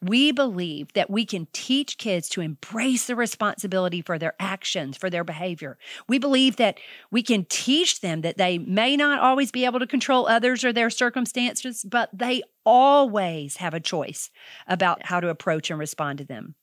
We 0.00 0.32
believe 0.32 0.92
that 0.94 1.10
we 1.10 1.24
can 1.24 1.48
teach 1.52 1.98
kids 1.98 2.28
to 2.30 2.40
embrace 2.40 3.06
the 3.06 3.16
responsibility 3.16 4.02
for 4.02 4.18
their 4.18 4.34
actions, 4.38 4.96
for 4.96 5.10
their 5.10 5.24
behavior. 5.24 5.78
We 6.08 6.18
believe 6.18 6.56
that 6.56 6.78
we 7.10 7.22
can 7.22 7.44
teach 7.48 8.00
them 8.00 8.22
that 8.22 8.38
they 8.38 8.58
may 8.58 8.96
not 8.96 9.20
always 9.20 9.50
be 9.50 9.64
able 9.64 9.80
to 9.80 9.86
control 9.86 10.28
others 10.28 10.64
or 10.64 10.72
their 10.72 10.90
circumstances, 10.90 11.84
but 11.88 12.10
they 12.12 12.42
always 12.64 13.56
have 13.56 13.74
a 13.74 13.80
choice 13.80 14.30
about 14.66 15.06
how 15.06 15.20
to 15.20 15.28
approach 15.28 15.70
and 15.70 15.78
respond 15.78 16.18
to 16.18 16.24
them. 16.24 16.54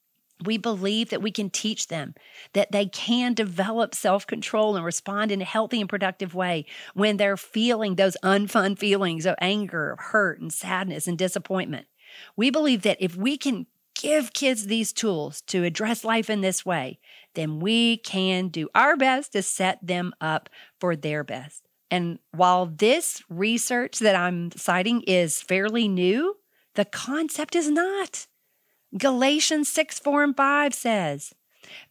We 0.45 0.57
believe 0.57 1.09
that 1.09 1.21
we 1.21 1.31
can 1.31 1.49
teach 1.49 1.87
them 1.87 2.15
that 2.53 2.71
they 2.71 2.85
can 2.85 3.33
develop 3.33 3.93
self 3.93 4.25
control 4.25 4.77
and 4.77 4.85
respond 4.85 5.31
in 5.31 5.41
a 5.41 5.45
healthy 5.45 5.81
and 5.81 5.89
productive 5.89 6.33
way 6.33 6.65
when 6.93 7.17
they're 7.17 7.35
feeling 7.35 7.95
those 7.95 8.15
unfun 8.23 8.77
feelings 8.77 9.25
of 9.25 9.35
anger, 9.41 9.91
of 9.91 9.99
hurt, 9.99 10.39
and 10.39 10.53
sadness 10.53 11.07
and 11.07 11.17
disappointment. 11.17 11.87
We 12.35 12.49
believe 12.49 12.81
that 12.83 12.97
if 12.99 13.15
we 13.15 13.37
can 13.37 13.67
give 13.95 14.33
kids 14.33 14.67
these 14.67 14.93
tools 14.93 15.41
to 15.41 15.63
address 15.63 16.03
life 16.03 16.29
in 16.29 16.41
this 16.41 16.65
way, 16.65 16.99
then 17.33 17.59
we 17.59 17.97
can 17.97 18.47
do 18.47 18.69
our 18.73 18.95
best 18.95 19.33
to 19.33 19.41
set 19.41 19.85
them 19.85 20.13
up 20.21 20.49
for 20.79 20.95
their 20.95 21.23
best. 21.23 21.63
And 21.91 22.19
while 22.31 22.67
this 22.67 23.23
research 23.29 23.99
that 23.99 24.15
I'm 24.15 24.51
citing 24.51 25.01
is 25.01 25.41
fairly 25.41 25.87
new, 25.87 26.37
the 26.75 26.85
concept 26.85 27.55
is 27.55 27.69
not. 27.69 28.27
Galatians 28.97 29.69
6 29.69 29.99
4 29.99 30.23
and 30.23 30.37
5 30.37 30.73
says, 30.73 31.33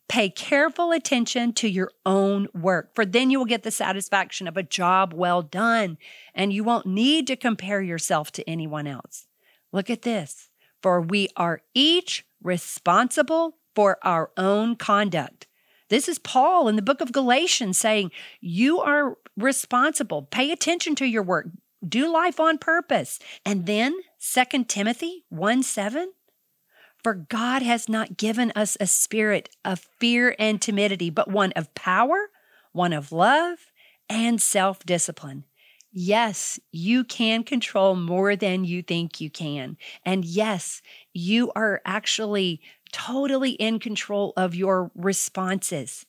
Pay 0.09 0.31
careful 0.31 0.93
attention 0.93 1.53
to 1.55 1.69
your 1.69 1.91
own 2.07 2.49
work, 2.55 2.95
for 2.95 3.05
then 3.05 3.31
you 3.31 3.39
will 3.39 3.47
get 3.47 3.63
the 3.63 3.71
satisfaction 3.71 4.49
of 4.49 4.57
a 4.57 4.63
job 4.63 5.13
well 5.13 5.43
done, 5.43 5.99
and 6.35 6.53
you 6.53 6.65
won't 6.65 6.87
need 6.87 7.27
to 7.27 7.37
compare 7.37 7.83
yourself 7.83 8.33
to 8.33 8.49
anyone 8.49 8.87
else. 8.87 9.27
Look 9.73 9.91
at 9.91 10.03
this. 10.03 10.49
For 10.83 11.01
we 11.01 11.29
are 11.37 11.63
each 11.75 12.25
responsible 12.43 13.57
for 13.75 13.99
our 14.03 14.31
own 14.37 14.77
conduct. 14.77 15.47
This 15.89 16.09
is 16.09 16.19
Paul 16.19 16.69
in 16.69 16.77
the 16.77 16.83
book 16.83 17.01
of 17.01 17.13
Galatians 17.13 17.79
saying, 17.79 18.11
You 18.41 18.81
are 18.81 19.17
responsible. 19.37 20.23
Pay 20.23 20.51
attention 20.53 20.95
to 20.97 21.07
your 21.07 21.23
work. 21.23 21.47
Do 21.87 22.13
life 22.13 22.39
on 22.39 22.59
purpose. 22.59 23.19
And 23.45 23.67
then 23.67 23.97
2 24.21 24.65
Timothy 24.65 25.25
1 25.31 25.63
7. 25.63 26.13
For 27.03 27.15
God 27.15 27.63
has 27.63 27.89
not 27.89 28.17
given 28.17 28.53
us 28.57 28.77
a 28.81 28.87
spirit 28.87 29.49
of 29.65 29.87
fear 29.99 30.35
and 30.39 30.61
timidity, 30.61 31.11
but 31.11 31.31
one 31.31 31.53
of 31.53 31.73
power, 31.75 32.31
one 32.73 32.93
of 32.93 33.13
love, 33.13 33.59
and 34.11 34.43
self 34.43 34.81
discipline. 34.81 35.45
Yes, 35.91 36.61
you 36.71 37.03
can 37.05 37.43
control 37.45 37.97
more 37.97 38.37
than 38.37 38.65
you 38.65 38.83
think 38.83 39.21
you 39.21 39.31
can. 39.31 39.77
And 40.05 40.25
yes, 40.25 40.83
you 41.15 41.51
are 41.57 41.81
actually 41.85 42.61
totally 42.93 43.53
in 43.53 43.79
control 43.79 44.33
of 44.37 44.55
your 44.55 44.91
responses. 44.95 46.05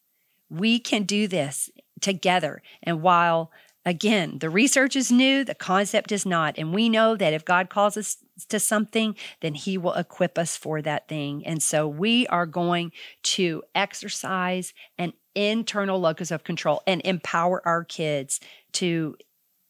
We 0.50 0.80
can 0.80 1.04
do 1.04 1.28
this 1.28 1.70
together. 2.02 2.62
And 2.84 3.02
while 3.02 3.52
Again, 3.86 4.40
the 4.40 4.50
research 4.50 4.96
is 4.96 5.12
new, 5.12 5.44
the 5.46 5.56
concept 5.56 6.12
is 6.12 6.26
not. 6.26 6.58
And 6.58 6.74
we 6.74 6.90
know 6.90 7.16
that 7.16 7.34
if 7.34 7.46
God 7.46 7.70
calls 7.70 7.96
us 7.96 8.18
to 8.50 8.60
something, 8.60 9.16
then 9.42 9.56
He 9.56 9.78
will 9.78 9.94
equip 9.94 10.38
us 10.38 10.58
for 10.58 10.82
that 10.82 11.08
thing. 11.08 11.46
And 11.46 11.64
so 11.64 11.88
we 11.88 12.28
are 12.28 12.46
going 12.46 12.92
to 13.24 13.64
exercise 13.74 14.74
an 14.98 15.14
internal 15.34 16.00
locus 16.00 16.30
of 16.30 16.44
control 16.44 16.84
and 16.86 17.02
empower 17.06 17.66
our 17.66 17.86
kids 17.86 18.42
to 18.74 19.16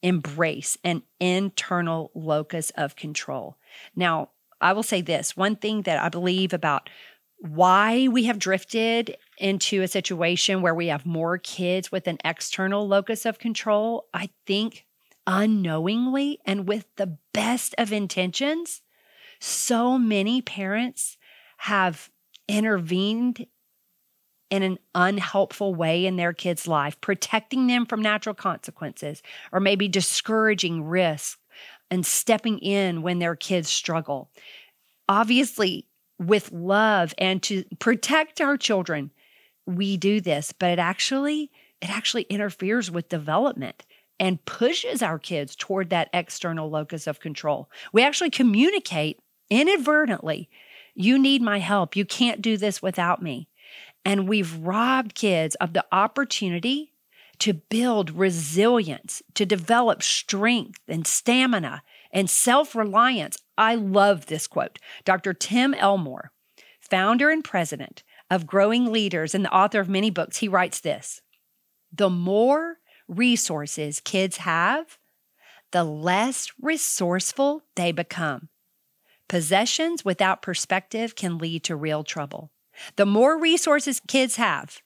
embrace 0.02 0.78
an 0.84 1.04
internal 1.20 2.12
locus 2.14 2.72
of 2.72 2.96
control. 2.96 3.58
Now, 3.96 4.30
I 4.62 4.74
will 4.74 4.84
say 4.84 5.02
this 5.02 5.38
one 5.38 5.56
thing 5.56 5.84
that 5.84 6.02
I 6.02 6.10
believe 6.10 6.54
about 6.54 6.90
why 7.40 8.08
we 8.10 8.26
have 8.26 8.38
drifted 8.38 9.16
into 9.38 9.82
a 9.82 9.88
situation 9.88 10.62
where 10.62 10.76
we 10.76 10.88
have 10.88 11.06
more 11.06 11.38
kids 11.38 11.92
with 11.92 12.08
an 12.08 12.18
external 12.26 12.86
locus 12.86 13.26
of 13.26 13.40
control, 13.40 14.08
I 14.14 14.30
think 14.46 14.86
unknowingly 15.26 16.40
and 16.46 16.68
with 16.68 16.86
the 16.98 17.18
best 17.34 17.76
of 17.78 17.94
intentions, 17.94 18.82
so 19.40 19.98
many 19.98 20.42
parents 20.42 21.18
have 21.60 22.10
intervened 22.48 23.46
in 24.50 24.64
an 24.64 24.80
unhelpful 24.96 25.76
way 25.76 26.06
in 26.06 26.16
their 26.16 26.34
kids' 26.34 26.68
life, 26.68 27.00
protecting 27.02 27.68
them 27.68 27.86
from 27.86 28.02
natural 28.02 28.36
consequences, 28.36 29.22
or 29.52 29.60
maybe 29.60 29.88
discouraging 29.88 30.84
risk 30.84 31.40
and 31.92 32.06
stepping 32.06 32.60
in 32.60 33.02
when 33.02 33.20
their 33.20 33.36
kids 33.36 33.70
struggle. 33.70 34.30
Obviously, 35.08 35.88
with 36.18 36.52
love 36.52 37.14
and 37.18 37.42
to 37.44 37.64
protect 37.80 38.42
our 38.42 38.58
children, 38.58 39.12
we 39.66 39.98
do 39.98 40.20
this, 40.22 40.52
but 40.52 40.72
it 40.72 40.80
actually 40.80 41.52
it 41.82 41.90
actually 41.90 42.24
interferes 42.24 42.92
with 42.92 43.08
development 43.08 43.86
and 44.20 44.44
pushes 44.44 45.02
our 45.02 45.18
kids 45.18 45.56
toward 45.56 45.90
that 45.90 46.10
external 46.14 46.70
locus 46.70 47.08
of 47.08 47.22
control. 47.22 47.70
We 47.94 48.04
actually 48.04 48.32
communicate 48.32 49.20
inadvertently, 49.50 50.50
you 50.94 51.18
need 51.18 51.42
my 51.42 51.60
help. 51.60 51.96
You 51.96 52.06
can't 52.06 52.42
do 52.42 52.58
this 52.58 52.82
without 52.82 53.22
me. 53.22 53.48
And 54.06 54.28
we've 54.28 54.56
robbed 54.58 55.16
kids 55.16 55.56
of 55.56 55.74
the 55.74 55.86
opportunity 55.92 56.94
to 57.40 57.54
build 57.54 58.12
resilience, 58.12 59.22
to 59.34 59.46
develop 59.46 60.04
strength 60.04 60.82
and 60.88 61.08
stamina 61.08 61.84
and 62.12 62.30
self 62.30 62.76
reliance. 62.76 63.38
I 63.58 63.76
love 63.76 64.28
this 64.28 64.48
quote. 64.48 64.80
Dr. 65.06 65.34
Tim 65.34 65.74
Elmore, 65.74 66.32
founder 66.80 67.30
and 67.30 67.44
president 67.44 68.04
of 68.30 68.48
Growing 68.48 68.92
Leaders 68.92 69.34
and 69.34 69.46
the 69.46 69.54
author 69.54 69.80
of 69.80 69.90
many 69.90 70.10
books, 70.10 70.38
he 70.38 70.48
writes 70.48 70.80
this 70.80 71.22
The 71.92 72.10
more 72.10 72.78
resources 73.08 74.00
kids 74.00 74.38
have, 74.38 74.98
the 75.72 75.84
less 75.84 76.52
resourceful 76.62 77.64
they 77.76 77.92
become. 77.92 78.50
Possessions 79.28 80.04
without 80.04 80.42
perspective 80.42 81.16
can 81.16 81.38
lead 81.38 81.64
to 81.66 81.76
real 81.76 82.04
trouble. 82.04 82.52
The 82.96 83.06
more 83.06 83.40
resources 83.40 84.02
kids 84.08 84.36
have, 84.38 84.82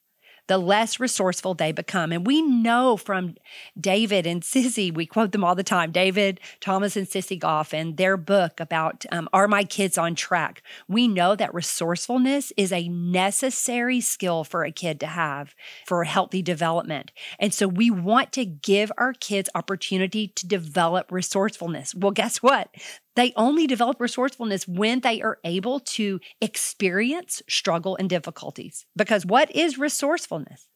the 0.48 0.58
less 0.58 1.00
resourceful 1.00 1.54
they 1.54 1.72
become. 1.72 2.12
And 2.12 2.28
we 2.28 2.42
know 2.42 2.98
from 2.98 3.36
David 3.80 4.28
and 4.28 4.42
Sissy, 4.42 4.94
we 4.94 5.06
quote 5.06 5.32
them 5.32 5.44
all 5.44 5.56
the 5.56 5.64
time 5.64 5.92
David, 5.92 6.40
Thomas, 6.60 6.98
and 6.98 7.08
Sissy 7.08 7.40
Goff, 7.40 7.74
and 7.74 7.98
their 7.98 8.18
book 8.18 8.60
about 8.60 9.06
um, 9.12 9.30
Are 9.32 9.48
My 9.48 9.64
Kids 9.64 9.98
on 9.98 10.16
Track? 10.16 10.62
We 10.88 11.08
know 11.08 11.36
that 11.36 11.54
resourcefulness 11.54 12.52
is 12.58 12.72
a 12.72 12.90
necessary 12.90 14.02
skill 14.02 14.44
for 14.44 14.64
a 14.64 14.72
kid 14.72 15.00
to 15.00 15.08
have 15.08 15.56
for 15.86 16.04
healthy 16.04 16.42
development. 16.42 17.12
And 17.40 17.54
so 17.54 17.68
we 17.68 17.90
want 17.90 18.34
to 18.34 18.46
give 18.46 18.92
our 18.98 19.14
kids 19.14 19.50
opportunity 19.56 20.28
to 20.28 20.48
develop 20.48 21.12
resourcefulness. 21.12 21.96
Well, 21.96 22.12
guess 22.12 22.38
what? 22.38 22.70
They 23.16 23.34
only 23.36 23.68
develop 23.68 24.00
resourcefulness 24.00 24.68
when 24.68 25.02
they 25.02 25.22
are 25.22 25.38
able 25.44 25.80
to 25.80 26.20
experience 26.42 27.42
struggle 27.48 27.96
and 27.96 28.10
difficulties. 28.10 28.86
Because 28.96 29.26
what 29.26 29.56
is 29.56 29.78
resourcefulness? 29.78 30.68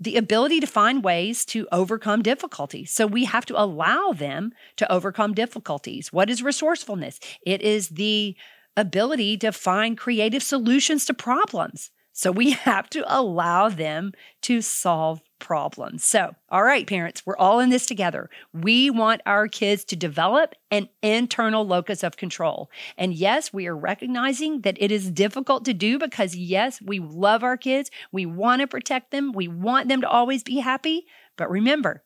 the 0.00 0.16
ability 0.16 0.60
to 0.60 0.66
find 0.66 1.02
ways 1.02 1.44
to 1.44 1.66
overcome 1.72 2.22
difficulties. 2.22 2.92
So 2.92 3.06
we 3.06 3.24
have 3.24 3.44
to 3.46 3.60
allow 3.60 4.12
them 4.12 4.52
to 4.76 4.90
overcome 4.92 5.34
difficulties. 5.34 6.12
What 6.12 6.30
is 6.30 6.42
resourcefulness? 6.42 7.18
It 7.44 7.62
is 7.62 7.88
the 7.88 8.36
ability 8.76 9.38
to 9.38 9.50
find 9.50 9.98
creative 9.98 10.42
solutions 10.42 11.04
to 11.06 11.14
problems. 11.14 11.90
So 12.12 12.30
we 12.30 12.50
have 12.68 12.88
to 12.90 13.04
allow 13.06 13.68
them 13.68 14.12
to 14.42 14.62
solve 14.62 15.20
problems. 15.38 16.04
So, 16.04 16.34
all 16.50 16.62
right, 16.62 16.86
parents, 16.86 17.24
we're 17.24 17.36
all 17.36 17.60
in 17.60 17.70
this 17.70 17.86
together. 17.86 18.30
We 18.52 18.90
want 18.90 19.22
our 19.26 19.48
kids 19.48 19.84
to 19.86 19.96
develop 19.96 20.54
an 20.70 20.88
internal 21.02 21.66
locus 21.66 22.02
of 22.02 22.16
control. 22.16 22.70
And 22.96 23.14
yes, 23.14 23.52
we 23.52 23.66
are 23.66 23.76
recognizing 23.76 24.62
that 24.62 24.76
it 24.80 24.90
is 24.92 25.10
difficult 25.10 25.64
to 25.66 25.74
do 25.74 25.98
because, 25.98 26.34
yes, 26.36 26.80
we 26.82 26.98
love 26.98 27.42
our 27.42 27.56
kids. 27.56 27.90
We 28.12 28.26
want 28.26 28.60
to 28.60 28.66
protect 28.66 29.10
them. 29.10 29.32
We 29.32 29.48
want 29.48 29.88
them 29.88 30.00
to 30.00 30.08
always 30.08 30.42
be 30.42 30.58
happy. 30.58 31.06
But 31.36 31.50
remember, 31.50 32.04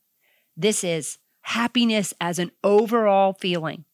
this 0.56 0.84
is 0.84 1.18
happiness 1.42 2.14
as 2.20 2.38
an 2.38 2.52
overall 2.62 3.32
feeling. 3.32 3.84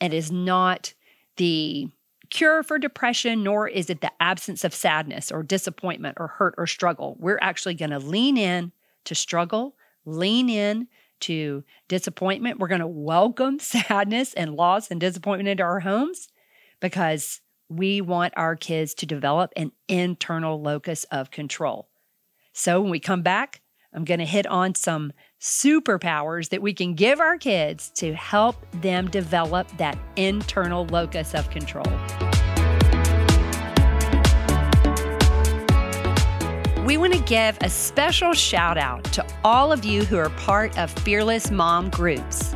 and 0.00 0.14
is 0.14 0.32
not 0.32 0.94
the 1.36 1.88
cure 2.30 2.62
for 2.62 2.78
depression, 2.78 3.42
nor 3.42 3.68
is 3.68 3.90
it 3.90 4.00
the 4.00 4.12
absence 4.20 4.64
of 4.64 4.74
sadness 4.74 5.30
or 5.30 5.42
disappointment 5.42 6.16
or 6.20 6.28
hurt 6.28 6.54
or 6.56 6.66
struggle. 6.66 7.16
We're 7.18 7.38
actually 7.42 7.74
going 7.74 7.90
to 7.90 7.98
lean 7.98 8.36
in 8.36 8.72
to 9.04 9.14
struggle, 9.14 9.76
lean 10.04 10.48
in 10.48 10.88
to 11.20 11.64
disappointment. 11.88 12.58
We're 12.58 12.68
going 12.68 12.80
to 12.80 12.86
welcome 12.86 13.58
sadness 13.60 14.34
and 14.34 14.54
loss 14.54 14.90
and 14.90 15.00
disappointment 15.00 15.48
into 15.48 15.62
our 15.62 15.80
homes 15.80 16.28
because 16.80 17.40
we 17.68 18.00
want 18.00 18.34
our 18.36 18.56
kids 18.56 18.94
to 18.94 19.06
develop 19.06 19.52
an 19.56 19.72
internal 19.88 20.60
locus 20.60 21.04
of 21.04 21.30
control. 21.30 21.88
So 22.52 22.80
when 22.80 22.90
we 22.90 22.98
come 22.98 23.22
back, 23.22 23.60
I'm 23.92 24.04
going 24.04 24.20
to 24.20 24.26
hit 24.26 24.46
on 24.46 24.76
some 24.76 25.12
superpowers 25.40 26.50
that 26.50 26.62
we 26.62 26.72
can 26.72 26.94
give 26.94 27.18
our 27.18 27.36
kids 27.36 27.90
to 27.96 28.14
help 28.14 28.64
them 28.80 29.10
develop 29.10 29.68
that 29.78 29.98
internal 30.14 30.86
locus 30.86 31.34
of 31.34 31.50
control. 31.50 31.86
We 36.86 36.96
want 36.96 37.12
to 37.14 37.22
give 37.24 37.58
a 37.60 37.68
special 37.68 38.32
shout 38.32 38.78
out 38.78 39.04
to 39.12 39.26
all 39.44 39.72
of 39.72 39.84
you 39.84 40.04
who 40.04 40.16
are 40.18 40.30
part 40.30 40.76
of 40.78 40.90
Fearless 40.90 41.50
Mom 41.50 41.90
groups. 41.90 42.54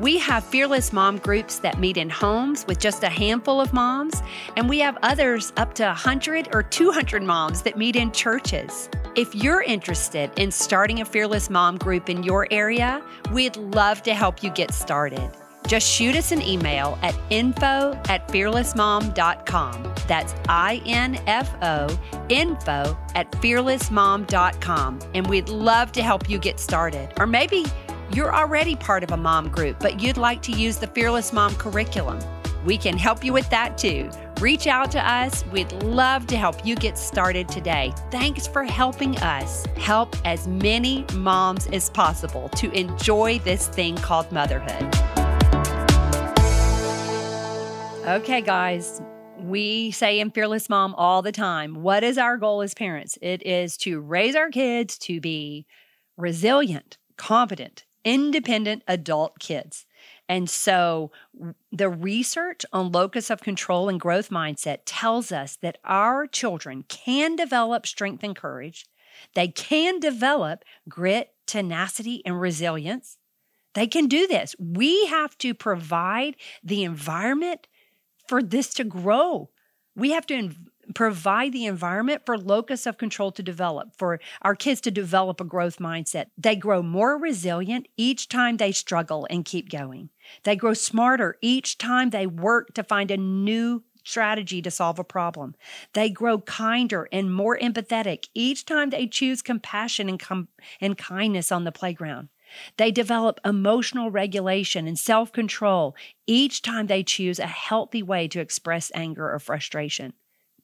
We 0.00 0.18
have 0.18 0.42
Fearless 0.44 0.92
Mom 0.92 1.18
groups 1.18 1.60
that 1.60 1.78
meet 1.78 1.96
in 1.96 2.10
homes 2.10 2.64
with 2.66 2.80
just 2.80 3.04
a 3.04 3.08
handful 3.08 3.60
of 3.60 3.72
moms, 3.72 4.20
and 4.56 4.68
we 4.68 4.80
have 4.80 4.98
others 5.02 5.52
up 5.56 5.74
to 5.74 5.84
100 5.84 6.54
or 6.54 6.64
200 6.64 7.22
moms 7.22 7.62
that 7.62 7.78
meet 7.78 7.94
in 7.94 8.10
churches. 8.10 8.88
If 9.14 9.34
you're 9.34 9.60
interested 9.60 10.30
in 10.38 10.50
starting 10.50 11.02
a 11.02 11.04
Fearless 11.04 11.50
Mom 11.50 11.76
group 11.76 12.08
in 12.08 12.22
your 12.22 12.48
area, 12.50 13.02
we'd 13.30 13.58
love 13.58 14.02
to 14.04 14.14
help 14.14 14.42
you 14.42 14.48
get 14.48 14.72
started. 14.72 15.30
Just 15.66 15.86
shoot 15.86 16.16
us 16.16 16.32
an 16.32 16.40
email 16.40 16.98
at 17.02 17.14
info 17.28 17.92
at 18.08 18.26
fearlessmom.com. 18.28 19.94
That's 20.08 20.34
I 20.48 20.80
N 20.86 21.20
F 21.26 21.54
O, 21.60 22.00
info 22.30 22.96
at 23.14 23.30
fearlessmom.com. 23.32 25.00
And 25.14 25.26
we'd 25.26 25.50
love 25.50 25.92
to 25.92 26.02
help 26.02 26.30
you 26.30 26.38
get 26.38 26.58
started. 26.58 27.12
Or 27.18 27.26
maybe 27.26 27.66
you're 28.14 28.34
already 28.34 28.76
part 28.76 29.04
of 29.04 29.10
a 29.10 29.16
mom 29.18 29.50
group, 29.50 29.78
but 29.78 30.00
you'd 30.00 30.16
like 30.16 30.40
to 30.42 30.52
use 30.52 30.78
the 30.78 30.86
Fearless 30.86 31.34
Mom 31.34 31.54
curriculum. 31.56 32.18
We 32.64 32.78
can 32.78 32.96
help 32.96 33.22
you 33.22 33.34
with 33.34 33.50
that 33.50 33.76
too. 33.76 34.08
Reach 34.42 34.66
out 34.66 34.90
to 34.90 35.08
us. 35.08 35.46
We'd 35.52 35.70
love 35.84 36.26
to 36.26 36.36
help 36.36 36.66
you 36.66 36.74
get 36.74 36.98
started 36.98 37.46
today. 37.46 37.94
Thanks 38.10 38.44
for 38.44 38.64
helping 38.64 39.16
us 39.18 39.64
help 39.76 40.16
as 40.26 40.48
many 40.48 41.04
moms 41.14 41.68
as 41.68 41.90
possible 41.90 42.48
to 42.56 42.68
enjoy 42.72 43.38
this 43.38 43.68
thing 43.68 43.94
called 43.94 44.32
motherhood. 44.32 44.82
Okay, 48.04 48.40
guys, 48.40 49.00
we 49.38 49.92
say 49.92 50.18
in 50.18 50.32
Fearless 50.32 50.68
Mom 50.68 50.92
all 50.96 51.22
the 51.22 51.30
time 51.30 51.76
what 51.76 52.02
is 52.02 52.18
our 52.18 52.36
goal 52.36 52.62
as 52.62 52.74
parents? 52.74 53.16
It 53.22 53.46
is 53.46 53.76
to 53.76 54.00
raise 54.00 54.34
our 54.34 54.50
kids 54.50 54.98
to 54.98 55.20
be 55.20 55.66
resilient, 56.16 56.98
competent, 57.16 57.84
independent 58.04 58.82
adult 58.88 59.38
kids. 59.38 59.86
And 60.28 60.48
so 60.48 61.10
the 61.70 61.88
research 61.88 62.64
on 62.72 62.92
locus 62.92 63.28
of 63.28 63.40
control 63.40 63.88
and 63.88 64.00
growth 64.00 64.30
mindset 64.30 64.78
tells 64.86 65.32
us 65.32 65.56
that 65.56 65.78
our 65.84 66.26
children 66.26 66.84
can 66.88 67.36
develop 67.36 67.86
strength 67.86 68.22
and 68.22 68.34
courage. 68.34 68.86
They 69.34 69.48
can 69.48 70.00
develop 70.00 70.64
grit, 70.88 71.34
tenacity, 71.46 72.22
and 72.24 72.40
resilience. 72.40 73.18
They 73.74 73.86
can 73.86 74.06
do 74.06 74.26
this. 74.26 74.54
We 74.58 75.06
have 75.06 75.36
to 75.38 75.54
provide 75.54 76.36
the 76.62 76.84
environment 76.84 77.68
for 78.28 78.42
this 78.42 78.72
to 78.74 78.84
grow. 78.84 79.50
We 79.94 80.12
have 80.12 80.26
to 80.26 80.50
provide 80.94 81.52
the 81.52 81.66
environment 81.66 82.22
for 82.24 82.38
locus 82.38 82.86
of 82.86 82.98
control 82.98 83.32
to 83.32 83.42
develop, 83.42 83.96
for 83.96 84.20
our 84.42 84.54
kids 84.54 84.80
to 84.82 84.90
develop 84.90 85.40
a 85.40 85.44
growth 85.44 85.78
mindset. 85.78 86.26
They 86.36 86.56
grow 86.56 86.82
more 86.82 87.18
resilient 87.18 87.88
each 87.96 88.28
time 88.28 88.56
they 88.56 88.72
struggle 88.72 89.26
and 89.30 89.44
keep 89.44 89.70
going. 89.70 90.10
They 90.44 90.56
grow 90.56 90.74
smarter 90.74 91.38
each 91.40 91.78
time 91.78 92.10
they 92.10 92.26
work 92.26 92.74
to 92.74 92.82
find 92.82 93.10
a 93.10 93.16
new 93.16 93.82
strategy 94.04 94.60
to 94.62 94.70
solve 94.70 94.98
a 94.98 95.04
problem. 95.04 95.54
They 95.92 96.10
grow 96.10 96.40
kinder 96.40 97.08
and 97.12 97.32
more 97.32 97.56
empathetic 97.58 98.28
each 98.34 98.64
time 98.64 98.90
they 98.90 99.06
choose 99.06 99.42
compassion 99.42 100.08
and, 100.08 100.18
com- 100.18 100.48
and 100.80 100.98
kindness 100.98 101.52
on 101.52 101.64
the 101.64 101.72
playground. 101.72 102.28
They 102.76 102.90
develop 102.90 103.40
emotional 103.44 104.10
regulation 104.10 104.86
and 104.86 104.98
self 104.98 105.32
control 105.32 105.96
each 106.26 106.62
time 106.62 106.86
they 106.86 107.02
choose 107.02 107.38
a 107.38 107.46
healthy 107.46 108.02
way 108.02 108.28
to 108.28 108.40
express 108.40 108.92
anger 108.94 109.32
or 109.32 109.38
frustration. 109.38 110.12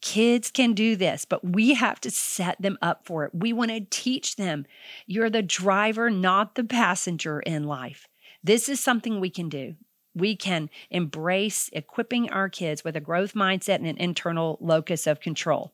Kids 0.01 0.51
can 0.51 0.75
do 0.75 0.95
this, 0.95 1.25
but 1.25 1.45
we 1.45 1.75
have 1.75 2.01
to 2.03 2.11
set 2.11 2.61
them 2.61 2.79
up 2.81 3.05
for 3.05 3.25
it. 3.25 3.33
We 3.35 3.53
want 3.53 3.71
to 3.73 3.87
teach 3.91 4.37
them 4.37 4.65
you're 5.07 5.31
the 5.31 5.43
driver, 5.43 6.09
not 6.09 6.55
the 6.55 6.65
passenger 6.65 7.41
in 7.41 7.65
life. 7.65 8.09
This 8.43 8.69
is 8.69 8.79
something 8.79 9.19
we 9.19 9.31
can 9.31 9.49
do. 9.49 9.75
We 10.15 10.37
can 10.37 10.71
embrace 10.91 11.69
equipping 11.73 12.31
our 12.31 12.49
kids 12.49 12.85
with 12.85 12.97
a 12.97 13.01
growth 13.01 13.35
mindset 13.35 13.77
and 13.77 13.87
an 13.87 13.99
internal 13.99 14.59
locus 14.61 15.07
of 15.07 15.21
control. 15.21 15.73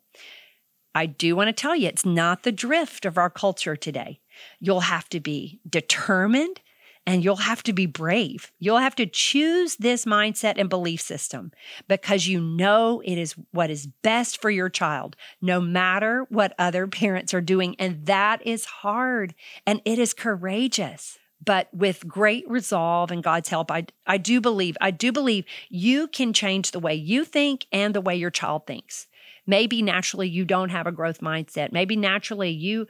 I 0.95 1.07
do 1.07 1.35
want 1.35 1.49
to 1.49 1.53
tell 1.53 1.75
you, 1.75 1.89
it's 1.89 2.07
not 2.07 2.45
the 2.45 2.53
drift 2.53 3.05
of 3.05 3.19
our 3.19 3.31
culture 3.31 3.77
today. 3.77 4.21
You'll 4.61 4.81
have 4.81 5.09
to 5.11 5.21
be 5.21 5.61
determined 5.69 6.61
and 7.07 7.23
you'll 7.23 7.37
have 7.37 7.63
to 7.65 7.73
be 7.73 7.87
brave. 7.87 8.51
You'll 8.59 8.79
have 8.79 8.97
to 8.97 9.07
choose 9.07 9.77
this 9.77 10.05
mindset 10.05 10.55
and 10.57 10.69
belief 10.69 11.01
system 11.01 11.53
because 11.89 12.27
you 12.27 12.41
know 12.41 13.03
it 13.05 13.19
is 13.19 13.35
what 13.51 13.71
is 13.71 13.87
best 13.87 14.41
for 14.41 14.51
your 14.51 14.69
child, 14.71 15.17
no 15.41 15.61
matter 15.61 16.27
what 16.31 16.55
other 16.59 16.87
parents 16.87 17.35
are 17.35 17.41
doing. 17.41 17.77
And 17.79 18.07
that 18.07 18.47
is 18.47 18.65
hard 18.65 19.35
and 19.67 19.83
it 19.85 19.99
is 19.99 20.15
courageous. 20.15 21.19
But 21.45 21.69
with 21.75 22.09
great 22.09 22.49
resolve 22.49 23.11
and 23.11 23.23
God's 23.23 23.51
help, 23.51 23.71
I, 23.71 23.87
I 24.07 24.17
do 24.17 24.41
believe, 24.41 24.79
I 24.81 24.91
do 24.91 25.13
believe 25.13 25.45
you 25.69 26.09
can 26.09 26.33
change 26.33 26.71
the 26.71 26.81
way 26.81 26.95
you 26.95 27.25
think 27.25 27.67
and 27.71 27.95
the 27.95 28.01
way 28.01 28.17
your 28.17 28.31
child 28.31 28.67
thinks. 28.67 29.09
Maybe 29.47 29.83
naturally 29.83 30.29
you 30.29 30.45
don't 30.45 30.71
have 30.71 30.87
a 30.87 30.93
growth 30.93 31.21
mindset. 31.21 31.71
Maybe 31.71 31.97
naturally 31.97 32.51
you 32.51 32.87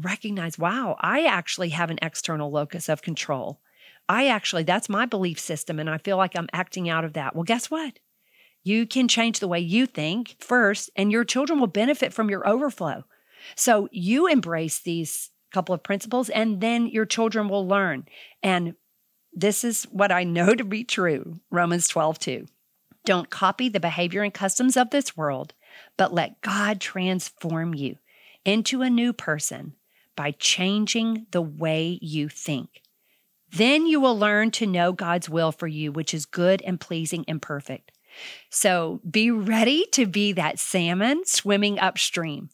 recognize, 0.00 0.58
wow, 0.58 0.96
I 1.00 1.24
actually 1.24 1.70
have 1.70 1.90
an 1.90 1.98
external 2.02 2.50
locus 2.50 2.88
of 2.88 3.02
control. 3.02 3.60
I 4.08 4.28
actually, 4.28 4.64
that's 4.64 4.88
my 4.88 5.06
belief 5.06 5.38
system, 5.38 5.78
and 5.78 5.88
I 5.88 5.98
feel 5.98 6.16
like 6.16 6.36
I'm 6.36 6.48
acting 6.52 6.88
out 6.88 7.04
of 7.04 7.14
that. 7.14 7.34
Well, 7.34 7.44
guess 7.44 7.70
what? 7.70 7.98
You 8.62 8.86
can 8.86 9.08
change 9.08 9.40
the 9.40 9.48
way 9.48 9.60
you 9.60 9.86
think 9.86 10.36
first, 10.40 10.90
and 10.96 11.12
your 11.12 11.24
children 11.24 11.60
will 11.60 11.66
benefit 11.66 12.12
from 12.12 12.30
your 12.30 12.46
overflow. 12.48 13.04
So 13.56 13.88
you 13.92 14.26
embrace 14.26 14.78
these 14.80 15.30
couple 15.52 15.74
of 15.74 15.82
principles, 15.82 16.28
and 16.30 16.60
then 16.60 16.86
your 16.86 17.06
children 17.06 17.48
will 17.48 17.66
learn. 17.66 18.06
And 18.42 18.74
this 19.32 19.64
is 19.64 19.84
what 19.84 20.12
I 20.12 20.24
know 20.24 20.54
to 20.54 20.64
be 20.64 20.84
true 20.84 21.40
Romans 21.50 21.88
12, 21.88 22.18
2. 22.18 22.46
Don't 23.04 23.30
copy 23.30 23.68
the 23.68 23.80
behavior 23.80 24.22
and 24.22 24.32
customs 24.32 24.76
of 24.76 24.90
this 24.90 25.16
world, 25.16 25.52
but 25.96 26.14
let 26.14 26.40
God 26.40 26.80
transform 26.80 27.74
you 27.74 27.96
into 28.44 28.82
a 28.82 28.90
new 28.90 29.12
person 29.12 29.74
by 30.16 30.32
changing 30.32 31.26
the 31.30 31.42
way 31.42 31.98
you 32.00 32.28
think. 32.28 32.82
Then 33.52 33.86
you 33.86 34.00
will 34.00 34.18
learn 34.18 34.50
to 34.52 34.66
know 34.66 34.92
God's 34.92 35.28
will 35.28 35.52
for 35.52 35.66
you, 35.66 35.92
which 35.92 36.12
is 36.12 36.26
good 36.26 36.60
and 36.62 36.80
pleasing 36.80 37.24
and 37.28 37.40
perfect. 37.40 37.92
So 38.50 39.00
be 39.08 39.30
ready 39.30 39.86
to 39.92 40.06
be 40.06 40.32
that 40.32 40.58
salmon 40.58 41.24
swimming 41.24 41.78
upstream. 41.78 42.50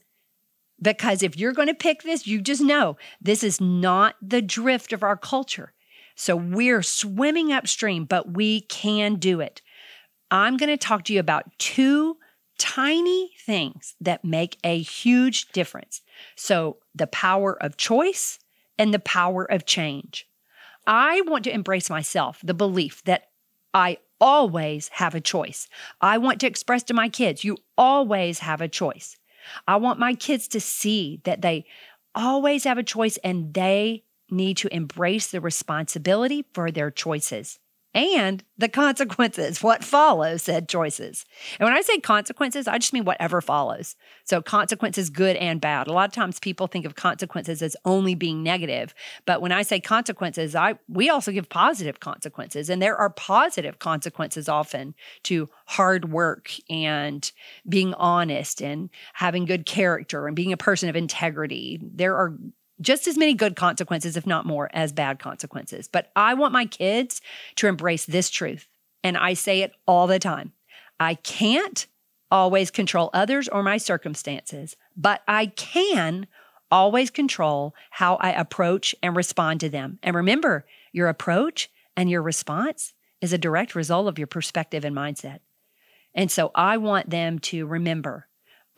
Because 0.81 1.23
if 1.23 1.37
you're 1.37 1.53
going 1.53 1.69
to 1.69 1.75
pick 1.75 2.03
this, 2.03 2.27
you 2.27 2.41
just 2.41 2.63
know 2.63 2.97
this 3.21 3.43
is 3.43 3.61
not 3.61 4.17
the 4.23 4.41
drift 4.41 4.93
of 4.93 5.03
our 5.03 5.17
culture. 5.17 5.73
So 6.15 6.37
we're 6.37 6.83
swimming 6.83 7.53
upstream, 7.53 8.05
but 8.05 8.33
we 8.35 8.63
can 8.63 9.17
do 9.17 9.41
it. 9.41 9.63
I'm 10.31 10.57
going 10.57 10.71
to 10.71 10.77
talk 10.77 11.05
to 11.05 11.13
you 11.13 11.21
about 11.21 11.47
two 11.59 12.17
tiny 12.61 13.31
things 13.41 13.97
that 14.03 14.25
make 14.25 14.59
a 14.63 14.81
huge 14.81 15.49
difference. 15.49 16.03
So, 16.37 16.77
the 16.95 17.07
power 17.07 17.61
of 17.61 17.79
choice 17.79 18.39
and 18.79 18.93
the 18.93 18.99
power 18.99 19.51
of 19.51 19.65
change. 19.65 20.29
I 20.87 21.23
want 21.23 21.45
to 21.45 21.55
embrace 21.55 21.89
myself, 21.89 22.39
the 22.45 22.55
belief 22.55 23.03
that 23.05 23.31
I 23.73 23.97
always 24.21 24.89
have 24.89 25.15
a 25.15 25.21
choice. 25.21 25.69
I 26.03 26.19
want 26.19 26.41
to 26.41 26.47
express 26.47 26.83
to 26.85 26.95
my 26.95 27.09
kids, 27.09 27.45
you 27.45 27.57
always 27.79 28.41
have 28.41 28.61
a 28.61 28.69
choice. 28.69 29.17
I 29.67 29.77
want 29.77 29.99
my 29.99 30.15
kids 30.15 30.47
to 30.49 30.61
see 30.61 31.23
that 31.25 31.41
they 31.41 31.65
always 32.15 32.65
have 32.65 32.77
a 32.77 32.83
choice 32.83 33.17
and 33.25 33.55
they 33.55 34.05
need 34.31 34.59
to 34.59 34.75
embrace 34.75 35.31
the 35.31 35.41
responsibility 35.41 36.45
for 36.53 36.71
their 36.71 36.91
choices 36.91 37.59
and 37.95 38.45
the 38.57 38.69
consequences, 38.69 39.63
what 39.63 39.83
follows 39.83 40.43
said 40.43 40.69
choices. 40.69 41.25
And 41.59 41.67
when 41.67 41.77
I 41.77 41.81
say 41.81 41.99
consequences, 41.99 42.69
I 42.69 42.79
just 42.79 42.93
mean 42.93 43.05
whatever 43.05 43.41
follows. 43.41 43.97
So, 44.25 44.41
consequences, 44.43 45.11
good 45.11 45.37
and 45.37 45.61
bad. 45.61 45.89
A 45.89 45.93
lot 45.93 46.09
of 46.09 46.15
times 46.15 46.39
people 46.39 46.67
think 46.67 46.85
of 46.85 46.95
consequences 46.95 47.63
as 47.63 47.77
only 47.85 48.15
being 48.15 48.43
negative. 48.43 48.95
But 49.27 49.41
when 49.41 49.53
I 49.53 49.63
say 49.63 49.81
consequences, 49.81 50.55
I 50.55 50.79
we 50.89 51.09
also 51.09 51.33
give 51.33 51.49
positive 51.49 52.01
consequences. 52.01 52.71
And 52.71 52.81
there 52.81 52.97
are 52.97 53.11
positive 53.11 53.79
consequences 53.79 54.49
often 54.49 54.95
to 55.25 55.49
hard 55.67 56.13
work 56.13 56.51
and 56.69 57.31
being 57.69 57.95
honest 57.95 58.63
and 58.63 58.91
having 59.15 59.45
good 59.45 59.67
character 59.67 60.27
and 60.27 60.37
being 60.37 60.53
a 60.53 60.57
person 60.57 60.89
of 60.89 60.97
integrity. 60.97 61.81
There 61.83 62.17
are 62.17 62.37
just 62.81 63.07
as 63.07 63.19
many 63.19 63.35
good 63.35 63.57
consequences, 63.57 64.17
if 64.17 64.27
not 64.27 64.47
more, 64.47 64.71
as 64.73 64.93
bad 64.93 65.19
consequences. 65.19 65.89
But 65.89 66.11
I 66.17 66.35
want 66.35 66.53
my 66.53 66.67
kids 66.67 67.21
to 67.57 67.67
embrace 67.67 68.07
this 68.07 68.31
truth. 68.31 68.69
And 69.03 69.17
I 69.17 69.35
say 69.35 69.63
it 69.63 69.73
all 69.87 70.07
the 70.07 70.19
time 70.19 70.53
I 70.99 71.15
can't 71.15 71.87
always 72.31 72.71
control 72.71 73.11
others 73.13 73.49
or 73.49 73.63
my 73.63 73.77
circumstances, 73.77 74.77
but 74.97 75.23
I 75.27 75.47
can 75.47 76.27
always 76.71 77.11
control 77.11 77.75
how 77.91 78.17
I 78.17 78.31
approach 78.31 78.95
and 79.03 79.17
respond 79.17 79.61
to 79.61 79.69
them. 79.69 79.99
And 80.03 80.15
remember, 80.15 80.65
your 80.93 81.09
approach 81.09 81.71
and 81.97 82.09
your 82.09 82.23
response 82.23 82.95
is 83.21 83.33
a 83.33 83.39
direct 83.39 83.75
result 83.75 84.09
of 84.09 84.19
your 84.19 84.27
perspective 84.27 84.85
and 84.85 84.95
mindset. 84.95 85.41
And 86.15 86.31
so 86.31 86.51
I 86.55 86.77
want 86.77 87.11
them 87.11 87.39
to 87.41 87.67
remember 87.67 88.27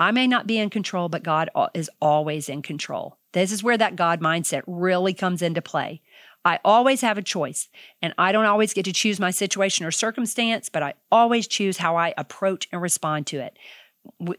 I 0.02 0.10
may 0.10 0.26
not 0.26 0.48
be 0.48 0.58
in 0.58 0.68
control, 0.68 1.08
but 1.08 1.22
God 1.22 1.48
is 1.74 1.88
always 2.00 2.48
in 2.48 2.60
control. 2.60 3.18
This 3.34 3.52
is 3.52 3.62
where 3.62 3.78
that 3.78 3.94
God 3.94 4.20
mindset 4.20 4.62
really 4.66 5.14
comes 5.14 5.42
into 5.42 5.62
play. 5.62 6.02
I 6.44 6.58
always 6.64 7.02
have 7.02 7.18
a 7.18 7.22
choice, 7.22 7.68
and 8.02 8.12
I 8.18 8.32
don't 8.32 8.46
always 8.46 8.74
get 8.74 8.84
to 8.86 8.92
choose 8.92 9.20
my 9.20 9.30
situation 9.30 9.86
or 9.86 9.92
circumstance, 9.92 10.68
but 10.68 10.82
I 10.82 10.94
always 11.12 11.46
choose 11.46 11.78
how 11.78 11.94
I 11.94 12.14
approach 12.18 12.68
and 12.72 12.82
respond 12.82 13.28
to 13.28 13.38
it. 13.38 13.56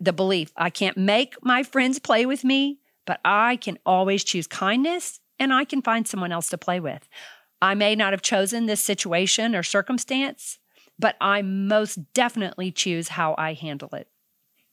The 0.01 0.11
belief 0.11 0.51
I 0.57 0.69
can't 0.69 0.97
make 0.97 1.35
my 1.41 1.63
friends 1.63 1.97
play 1.97 2.25
with 2.25 2.43
me, 2.43 2.79
but 3.05 3.21
I 3.23 3.55
can 3.55 3.79
always 3.85 4.25
choose 4.25 4.47
kindness 4.47 5.21
and 5.39 5.53
I 5.53 5.63
can 5.63 5.81
find 5.81 6.05
someone 6.05 6.33
else 6.33 6.49
to 6.49 6.57
play 6.57 6.81
with. 6.81 7.07
I 7.61 7.73
may 7.73 7.95
not 7.95 8.11
have 8.11 8.21
chosen 8.21 8.65
this 8.65 8.81
situation 8.81 9.55
or 9.55 9.63
circumstance, 9.63 10.59
but 10.99 11.15
I 11.21 11.41
most 11.41 12.11
definitely 12.13 12.69
choose 12.69 13.07
how 13.07 13.33
I 13.37 13.53
handle 13.53 13.91
it. 13.93 14.09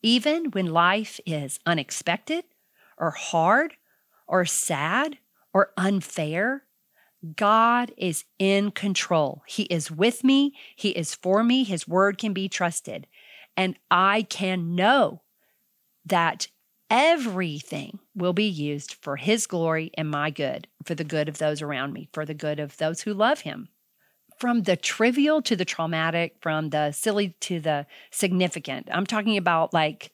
Even 0.02 0.46
when 0.52 0.66
life 0.66 1.20
is 1.26 1.58
unexpected 1.66 2.44
or 2.96 3.10
hard 3.10 3.74
or 4.26 4.44
sad 4.44 5.18
or 5.52 5.72
unfair, 5.76 6.64
God 7.36 7.92
is 7.96 8.24
in 8.38 8.70
control. 8.70 9.42
He 9.46 9.64
is 9.64 9.90
with 9.90 10.24
me. 10.24 10.54
He 10.74 10.90
is 10.90 11.14
for 11.14 11.44
me. 11.44 11.64
His 11.64 11.86
word 11.86 12.16
can 12.16 12.32
be 12.32 12.48
trusted. 12.48 13.06
And 13.56 13.76
I 13.90 14.22
can 14.22 14.74
know 14.74 15.22
that 16.06 16.48
everything 16.88 17.98
will 18.14 18.32
be 18.32 18.48
used 18.48 18.94
for 18.94 19.16
His 19.16 19.46
glory 19.46 19.90
and 19.98 20.10
my 20.10 20.30
good, 20.30 20.66
for 20.84 20.94
the 20.94 21.04
good 21.04 21.28
of 21.28 21.38
those 21.38 21.60
around 21.60 21.92
me, 21.92 22.08
for 22.12 22.24
the 22.24 22.34
good 22.34 22.58
of 22.58 22.78
those 22.78 23.02
who 23.02 23.12
love 23.12 23.40
Him 23.40 23.68
from 24.40 24.62
the 24.62 24.76
trivial 24.76 25.42
to 25.42 25.54
the 25.54 25.66
traumatic, 25.66 26.34
from 26.40 26.70
the 26.70 26.90
silly 26.92 27.34
to 27.40 27.60
the 27.60 27.86
significant. 28.10 28.88
I'm 28.90 29.06
talking 29.06 29.36
about 29.36 29.74
like 29.74 30.10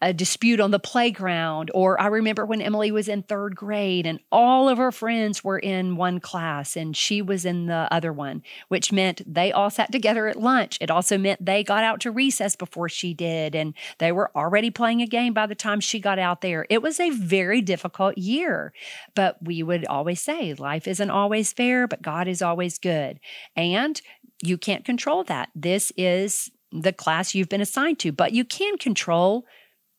a 0.00 0.12
dispute 0.12 0.60
on 0.60 0.70
the 0.70 0.78
playground. 0.78 1.70
Or 1.74 2.00
I 2.00 2.06
remember 2.06 2.46
when 2.46 2.60
Emily 2.60 2.90
was 2.90 3.08
in 3.08 3.22
third 3.22 3.56
grade 3.56 4.06
and 4.06 4.20
all 4.30 4.68
of 4.68 4.78
her 4.78 4.92
friends 4.92 5.42
were 5.42 5.58
in 5.58 5.96
one 5.96 6.20
class 6.20 6.76
and 6.76 6.96
she 6.96 7.20
was 7.20 7.44
in 7.44 7.66
the 7.66 7.88
other 7.90 8.12
one, 8.12 8.42
which 8.68 8.92
meant 8.92 9.22
they 9.26 9.50
all 9.50 9.70
sat 9.70 9.90
together 9.90 10.28
at 10.28 10.40
lunch. 10.40 10.78
It 10.80 10.90
also 10.90 11.18
meant 11.18 11.44
they 11.44 11.64
got 11.64 11.82
out 11.82 12.00
to 12.00 12.10
recess 12.10 12.54
before 12.54 12.88
she 12.88 13.12
did 13.12 13.54
and 13.54 13.74
they 13.98 14.12
were 14.12 14.30
already 14.36 14.70
playing 14.70 15.02
a 15.02 15.06
game 15.06 15.34
by 15.34 15.46
the 15.46 15.54
time 15.54 15.80
she 15.80 15.98
got 15.98 16.18
out 16.18 16.40
there. 16.40 16.66
It 16.70 16.82
was 16.82 17.00
a 17.00 17.10
very 17.10 17.60
difficult 17.60 18.16
year, 18.16 18.72
but 19.14 19.36
we 19.42 19.62
would 19.62 19.84
always 19.86 20.20
say 20.20 20.54
life 20.54 20.86
isn't 20.86 21.10
always 21.10 21.52
fair, 21.52 21.88
but 21.88 22.02
God 22.02 22.28
is 22.28 22.40
always 22.40 22.78
good. 22.78 23.18
And 23.56 24.00
you 24.42 24.56
can't 24.56 24.84
control 24.84 25.24
that. 25.24 25.50
This 25.54 25.92
is 25.96 26.50
the 26.70 26.92
class 26.92 27.34
you've 27.34 27.48
been 27.48 27.60
assigned 27.60 27.98
to, 28.00 28.12
but 28.12 28.32
you 28.32 28.44
can 28.44 28.78
control 28.78 29.44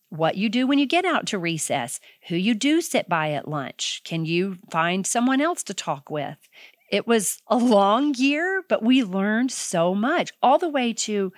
what 0.09 0.35
you 0.35 0.49
do 0.49 0.67
when 0.67 0.79
you 0.79 0.85
get 0.85 1.05
out 1.05 1.27
to 1.27 1.39
recess, 1.39 1.99
who 2.27 2.35
you 2.35 2.53
do 2.53 2.81
sit 2.81 3.07
by 3.07 3.31
at 3.31 3.47
lunch. 3.47 4.01
Can 4.03 4.25
you 4.25 4.57
find 4.71 5.05
someone 5.05 5.41
else 5.41 5.63
to 5.63 5.73
talk 5.73 6.09
with? 6.09 6.37
It 6.91 7.05
was 7.05 7.39
a 7.47 7.57
long 7.57 8.15
year, 8.15 8.63
but 8.67 8.83
we 8.83 9.03
learned 9.03 9.51
so 9.51 9.93
much, 9.93 10.31
all 10.41 10.57
the 10.57 10.69
way 10.69 10.93
to 10.93 11.31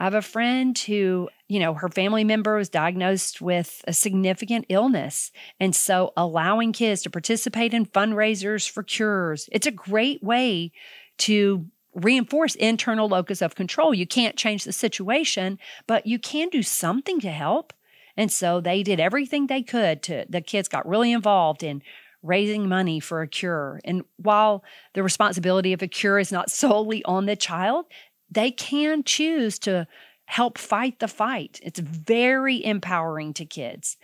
I 0.00 0.04
have 0.04 0.14
a 0.14 0.22
friend 0.22 0.78
who, 0.78 1.28
you 1.48 1.58
know, 1.58 1.74
her 1.74 1.88
family 1.88 2.22
member 2.22 2.56
was 2.56 2.68
diagnosed 2.68 3.40
with 3.40 3.82
a 3.88 3.92
significant 3.92 4.66
illness. 4.68 5.32
And 5.58 5.74
so 5.74 6.12
allowing 6.16 6.72
kids 6.72 7.02
to 7.02 7.10
participate 7.10 7.74
in 7.74 7.84
fundraisers 7.84 8.70
for 8.70 8.84
cures, 8.84 9.48
it's 9.50 9.66
a 9.66 9.72
great 9.72 10.22
way 10.22 10.70
to 11.18 11.66
reinforce 11.94 12.54
internal 12.54 13.08
locus 13.08 13.42
of 13.42 13.56
control. 13.56 13.92
You 13.92 14.06
can't 14.06 14.36
change 14.36 14.62
the 14.62 14.72
situation, 14.72 15.58
but 15.88 16.06
you 16.06 16.20
can 16.20 16.48
do 16.48 16.62
something 16.62 17.18
to 17.20 17.30
help. 17.30 17.72
And 18.18 18.32
so 18.32 18.60
they 18.60 18.82
did 18.82 18.98
everything 18.98 19.46
they 19.46 19.62
could 19.62 20.02
to, 20.02 20.26
the 20.28 20.40
kids 20.40 20.66
got 20.66 20.88
really 20.88 21.12
involved 21.12 21.62
in 21.62 21.82
raising 22.20 22.68
money 22.68 22.98
for 22.98 23.22
a 23.22 23.28
cure. 23.28 23.80
And 23.84 24.02
while 24.16 24.64
the 24.94 25.04
responsibility 25.04 25.72
of 25.72 25.82
a 25.82 25.86
cure 25.86 26.18
is 26.18 26.32
not 26.32 26.50
solely 26.62 27.04
on 27.04 27.26
the 27.26 27.36
child, 27.36 27.86
they 28.28 28.50
can 28.50 29.04
choose 29.04 29.60
to 29.60 29.86
help 30.24 30.58
fight 30.58 30.98
the 30.98 31.06
fight. 31.06 31.60
It's 31.62 31.78
very 31.78 32.62
empowering 32.62 33.34
to 33.34 33.46
kids. 33.46 33.96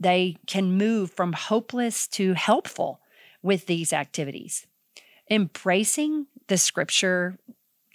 They 0.00 0.38
can 0.46 0.72
move 0.72 1.10
from 1.12 1.34
hopeless 1.34 2.08
to 2.08 2.32
helpful 2.32 3.00
with 3.42 3.66
these 3.66 3.92
activities. 3.92 4.66
Embracing 5.30 6.26
the 6.46 6.56
scripture 6.56 7.38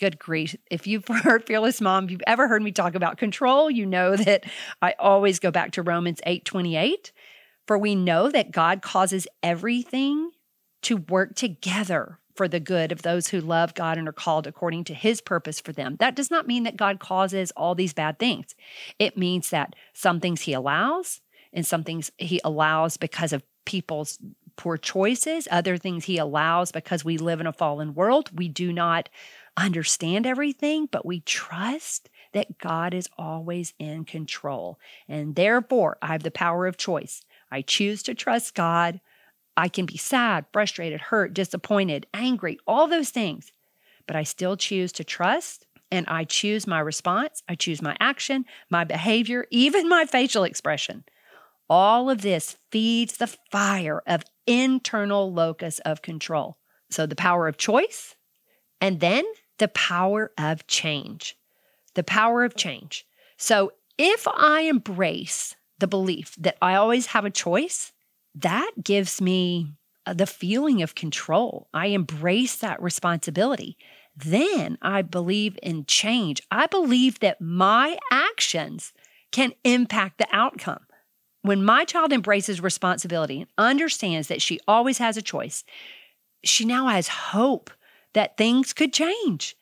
good 0.03 0.19
grief. 0.19 0.53
If 0.69 0.85
you've 0.85 1.07
heard 1.23 1.45
Fearless 1.45 1.79
Mom, 1.79 2.05
if 2.05 2.11
you've 2.11 2.21
ever 2.27 2.49
heard 2.49 2.61
me 2.61 2.73
talk 2.73 2.93
about 2.93 3.17
control, 3.17 3.71
you 3.71 3.85
know 3.85 4.15
that 4.17 4.43
I 4.81 4.95
always 4.99 5.39
go 5.39 5.49
back 5.49 5.71
to 5.71 5.81
Romans 5.81 6.19
8 6.25 6.43
28. 6.43 7.13
For 7.65 7.77
we 7.77 7.95
know 7.95 8.29
that 8.29 8.51
God 8.51 8.81
causes 8.81 9.25
everything 9.41 10.31
to 10.81 10.97
work 10.97 11.35
together 11.35 12.19
for 12.35 12.49
the 12.49 12.59
good 12.59 12.91
of 12.91 13.03
those 13.03 13.29
who 13.29 13.39
love 13.39 13.73
God 13.73 13.97
and 13.97 14.05
are 14.09 14.11
called 14.11 14.47
according 14.47 14.83
to 14.85 14.93
his 14.93 15.21
purpose 15.21 15.61
for 15.61 15.71
them. 15.71 15.95
That 15.99 16.15
does 16.15 16.29
not 16.29 16.47
mean 16.47 16.63
that 16.63 16.75
God 16.75 16.99
causes 16.99 17.51
all 17.55 17.73
these 17.73 17.93
bad 17.93 18.19
things. 18.19 18.53
It 18.99 19.17
means 19.17 19.51
that 19.51 19.75
some 19.93 20.19
things 20.19 20.41
he 20.41 20.51
allows 20.51 21.21
and 21.53 21.65
some 21.65 21.85
things 21.85 22.11
he 22.17 22.41
allows 22.43 22.97
because 22.97 23.31
of 23.31 23.43
people's 23.65 24.19
poor 24.55 24.77
choices, 24.77 25.47
other 25.51 25.77
things 25.77 26.05
he 26.05 26.17
allows 26.17 26.71
because 26.71 27.05
we 27.05 27.17
live 27.17 27.39
in 27.39 27.47
a 27.47 27.53
fallen 27.53 27.93
world. 27.93 28.29
We 28.37 28.49
do 28.49 28.73
not 28.73 29.09
understand 29.57 30.25
everything, 30.25 30.87
but 30.91 31.05
we 31.05 31.19
trust 31.21 32.09
that 32.33 32.57
God 32.57 32.93
is 32.93 33.09
always 33.17 33.73
in 33.79 34.05
control. 34.05 34.79
And 35.07 35.35
therefore, 35.35 35.97
I 36.01 36.07
have 36.07 36.23
the 36.23 36.31
power 36.31 36.65
of 36.65 36.77
choice. 36.77 37.23
I 37.51 37.61
choose 37.61 38.01
to 38.03 38.15
trust 38.15 38.55
God. 38.55 38.99
I 39.55 39.69
can 39.69 39.85
be 39.85 39.97
sad, 39.97 40.45
frustrated, 40.51 40.99
hurt, 40.99 41.33
disappointed, 41.33 42.07
angry, 42.13 42.57
all 42.65 42.87
those 42.87 43.11
things, 43.11 43.51
but 44.07 44.15
I 44.15 44.23
still 44.23 44.57
choose 44.57 44.91
to 44.93 45.03
trust 45.03 45.67
and 45.91 46.07
I 46.07 46.23
choose 46.23 46.65
my 46.65 46.79
response. 46.79 47.43
I 47.47 47.53
choose 47.53 47.79
my 47.79 47.95
action, 47.99 48.45
my 48.71 48.83
behavior, 48.83 49.45
even 49.51 49.87
my 49.87 50.05
facial 50.05 50.43
expression. 50.43 51.03
All 51.69 52.09
of 52.09 52.23
this 52.23 52.57
feeds 52.71 53.17
the 53.17 53.27
fire 53.27 54.01
of 54.07 54.23
internal 54.47 55.31
locus 55.31 55.79
of 55.79 56.01
control. 56.01 56.57
So, 56.89 57.05
the 57.05 57.15
power 57.15 57.47
of 57.47 57.57
choice, 57.57 58.15
and 58.81 58.99
then 58.99 59.23
the 59.57 59.67
power 59.69 60.31
of 60.37 60.67
change. 60.67 61.37
The 61.95 62.03
power 62.03 62.43
of 62.43 62.55
change. 62.55 63.05
So 63.37 63.73
if 63.97 64.27
I 64.27 64.61
embrace 64.61 65.55
the 65.79 65.87
belief 65.87 66.35
that 66.39 66.57
I 66.61 66.75
always 66.75 67.07
have 67.07 67.25
a 67.25 67.29
choice, 67.29 67.91
that 68.35 68.71
gives 68.83 69.21
me 69.21 69.73
uh, 70.05 70.13
the 70.13 70.25
feeling 70.25 70.81
of 70.81 70.95
control. 70.95 71.67
I 71.73 71.87
embrace 71.87 72.55
that 72.57 72.81
responsibility. 72.81 73.77
Then 74.15 74.77
I 74.81 75.01
believe 75.01 75.57
in 75.63 75.85
change. 75.85 76.41
I 76.51 76.67
believe 76.67 77.19
that 77.19 77.41
my 77.41 77.97
actions 78.11 78.93
can 79.31 79.53
impact 79.63 80.17
the 80.17 80.27
outcome. 80.31 80.85
When 81.41 81.63
my 81.63 81.83
child 81.83 82.13
embraces 82.13 82.61
responsibility 82.61 83.41
and 83.41 83.49
understands 83.57 84.27
that 84.27 84.41
she 84.41 84.59
always 84.67 84.99
has 84.99 85.17
a 85.17 85.21
choice, 85.21 85.63
she 86.43 86.65
now 86.65 86.87
has 86.87 87.07
hope 87.07 87.71
that 88.13 88.37
things 88.37 88.73
could 88.73 88.93
change. 88.93 89.55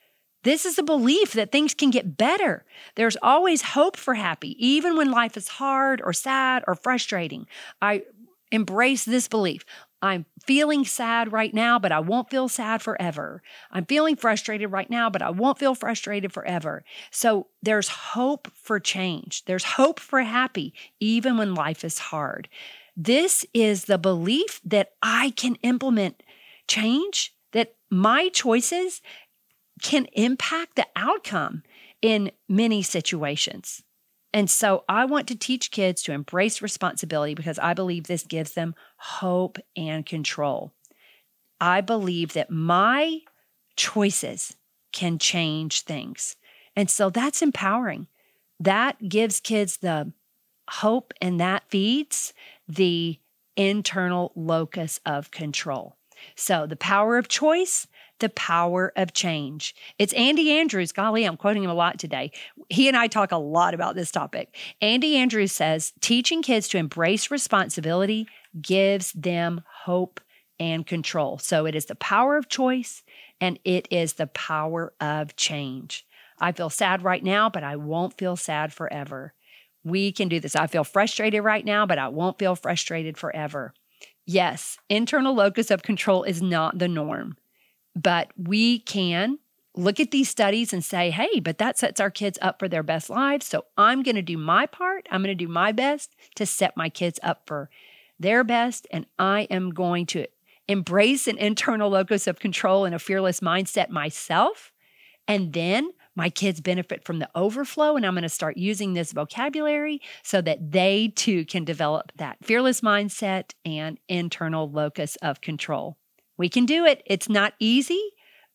This 0.44 0.66
is 0.66 0.80
a 0.80 0.84
belief 0.84 1.34
that 1.34 1.52
things 1.52 1.74
can 1.74 1.92
get 1.92 2.18
better. 2.18 2.66
There's 2.96 3.18
always 3.22 3.62
hope 3.62 3.96
for 3.96 4.16
happy, 4.16 4.56
even 4.66 4.98
when 4.98 5.12
life 5.12 5.38
is 5.38 5.48
hard 5.48 6.02
or 6.04 6.14
sad 6.14 6.64
or 6.68 6.74
frustrating. 6.74 7.46
I 7.82 8.04
embrace 8.52 9.06
this 9.06 9.28
belief. 9.28 9.64
I'm 10.02 10.26
feeling 10.44 10.84
sad 10.84 11.32
right 11.32 11.54
now, 11.54 11.78
but 11.78 11.92
I 11.92 12.00
won't 12.00 12.32
feel 12.32 12.50
sad 12.50 12.82
forever. 12.82 13.44
I'm 13.70 13.86
feeling 13.86 14.16
frustrated 14.16 14.72
right 14.72 14.90
now, 14.90 15.12
but 15.12 15.22
I 15.22 15.30
won't 15.30 15.60
feel 15.60 15.76
frustrated 15.76 16.34
forever. 16.34 16.84
So 17.12 17.48
there's 17.62 17.88
hope 17.88 18.52
for 18.56 18.80
change. 18.80 19.46
There's 19.46 19.64
hope 19.64 20.00
for 20.00 20.22
happy, 20.22 20.74
even 21.00 21.38
when 21.38 21.54
life 21.54 21.84
is 21.86 22.00
hard. 22.00 22.50
This 22.98 23.46
is 23.54 23.86
the 23.86 24.00
belief 24.00 24.60
that 24.66 24.94
I 25.04 25.32
can 25.32 25.56
implement 25.62 26.24
change, 26.68 27.34
my 27.91 28.30
choices 28.30 29.01
can 29.82 30.06
impact 30.13 30.75
the 30.75 30.88
outcome 30.95 31.63
in 32.01 32.32
many 32.47 32.82
situations. 32.82 33.84
And 34.34 34.49
so 34.49 34.86
I 34.88 35.06
want 35.06 35.27
to 35.27 35.38
teach 35.38 35.71
kids 35.71 36.01
to 36.04 36.13
embrace 36.13 36.62
responsibility 36.62 37.36
because 37.36 37.60
I 37.60 37.73
believe 37.73 38.08
this 38.08 38.23
gives 38.23 38.54
them 38.54 38.75
hope 38.97 39.58
and 39.75 40.06
control. 40.06 40.73
I 41.60 41.82
believe 41.82 42.34
that 42.34 42.49
my 42.49 43.19
choices 43.75 44.56
can 44.93 45.19
change 45.19 45.82
things. 45.82 46.38
And 46.75 46.89
so 46.89 47.10
that's 47.10 47.41
empowering. 47.41 48.08
That 48.60 49.10
gives 49.10 49.39
kids 49.41 49.77
the 49.77 50.13
hope 50.69 51.13
and 51.21 51.39
that 51.41 51.69
feeds 51.69 52.34
the 52.67 53.19
internal 53.58 54.32
locus 54.36 54.99
of 55.06 55.32
control. 55.32 55.97
So 56.36 56.66
the 56.66 56.76
power 56.76 57.18
of 57.18 57.28
choice 57.28 57.88
the 58.22 58.30
power 58.30 58.94
of 58.96 59.14
change. 59.14 59.76
It's 60.00 60.14
Andy 60.14 60.52
Andrews. 60.52 60.94
Golly, 60.94 61.26
I'm 61.26 61.36
quoting 61.36 61.64
him 61.64 61.70
a 61.70 61.74
lot 61.76 62.00
today. 62.00 62.32
He 62.70 62.88
and 62.88 62.96
I 62.96 63.08
talk 63.08 63.32
a 63.32 63.38
lot 63.38 63.74
about 63.74 63.96
this 63.96 64.12
topic. 64.12 64.56
Andy 64.80 65.18
Andrews 65.18 65.52
says 65.52 65.92
teaching 66.00 66.42
kids 66.42 66.70
to 66.70 66.78
embrace 66.78 67.30
responsibility 67.30 68.28
gives 68.62 69.12
them 69.14 69.64
hope 69.84 70.22
and 70.60 70.86
control. 70.86 71.40
So 71.40 71.66
it 71.66 71.76
is 71.76 71.88
the 71.88 71.96
power 71.96 72.38
of 72.38 72.48
choice 72.48 73.04
and 73.42 73.60
it 73.66 73.88
is 73.92 74.14
the 74.14 74.28
power 74.28 74.94
of 75.02 75.36
change. 75.36 76.06
I 76.40 76.52
feel 76.52 76.70
sad 76.70 77.04
right 77.04 77.24
now, 77.24 77.50
but 77.50 77.64
I 77.64 77.76
won't 77.76 78.18
feel 78.18 78.36
sad 78.36 78.72
forever. 78.72 79.34
We 79.84 80.12
can 80.12 80.30
do 80.30 80.40
this. 80.40 80.56
I 80.56 80.68
feel 80.68 80.84
frustrated 80.84 81.44
right 81.44 81.66
now, 81.66 81.88
but 81.88 81.98
I 81.98 82.10
won't 82.10 82.38
feel 82.38 82.56
frustrated 82.56 83.18
forever. 83.18 83.74
Yes, 84.32 84.78
internal 84.88 85.34
locus 85.34 85.72
of 85.72 85.84
control 85.84 86.24
is 86.24 86.41
not 86.41 86.80
the 86.80 86.88
norm. 86.88 87.36
But 87.94 88.32
we 88.38 88.80
can 88.80 89.39
look 89.76 90.00
at 90.00 90.12
these 90.12 90.30
studies 90.30 90.72
and 90.72 90.84
say, 90.84 91.12
hey, 91.12 91.41
but 91.41 91.58
that 91.58 91.78
sets 91.78 92.00
our 92.00 92.10
kids 92.10 92.39
up 92.41 92.58
for 92.58 92.70
their 92.70 92.82
best 92.82 93.10
lives. 93.10 93.46
So 93.46 93.65
I'm 93.78 94.04
going 94.04 94.15
to 94.15 94.22
do 94.22 94.38
my 94.38 94.67
part. 94.67 95.06
I'm 95.12 95.22
going 95.22 95.38
to 95.38 95.46
do 95.46 95.52
my 95.52 95.74
best 95.74 96.15
to 96.36 96.46
set 96.46 96.78
my 96.78 96.88
kids 96.88 97.20
up 97.22 97.44
for 97.46 97.70
their 98.17 98.46
best. 98.46 98.88
And 98.89 99.06
I 99.20 99.48
am 99.50 99.72
going 99.72 100.06
to 100.08 100.28
embrace 100.65 101.28
an 101.28 101.38
internal 101.38 101.89
locus 101.89 102.26
of 102.26 102.39
control 102.39 102.86
and 102.86 102.96
a 102.96 103.00
fearless 103.00 103.41
mindset 103.41 103.89
myself. 103.89 104.72
And 105.28 105.52
then 105.52 105.91
my 106.15 106.30
kids 106.30 106.62
benefit 106.62 107.04
from 107.04 107.19
the 107.19 107.30
overflow. 107.36 107.95
And 107.95 108.06
I'm 108.06 108.13
going 108.13 108.24
to 108.24 108.30
start 108.30 108.58
using 108.58 108.93
this 108.93 109.12
vocabulary 109.12 110.02
so 110.24 110.41
that 110.41 110.71
they 110.71 111.13
too 111.15 111.45
can 111.45 111.63
develop 111.63 112.12
that 112.17 112.38
fearless 112.43 112.82
mindset 112.82 113.52
and 113.65 114.00
internal 114.08 114.69
locus 114.69 115.15
of 115.17 115.41
control. 115.41 115.97
We 116.38 116.50
can 116.50 116.65
do 116.65 116.86
it. 116.86 117.04
It's 117.06 117.30
not 117.30 117.54
easy, 117.60 118.02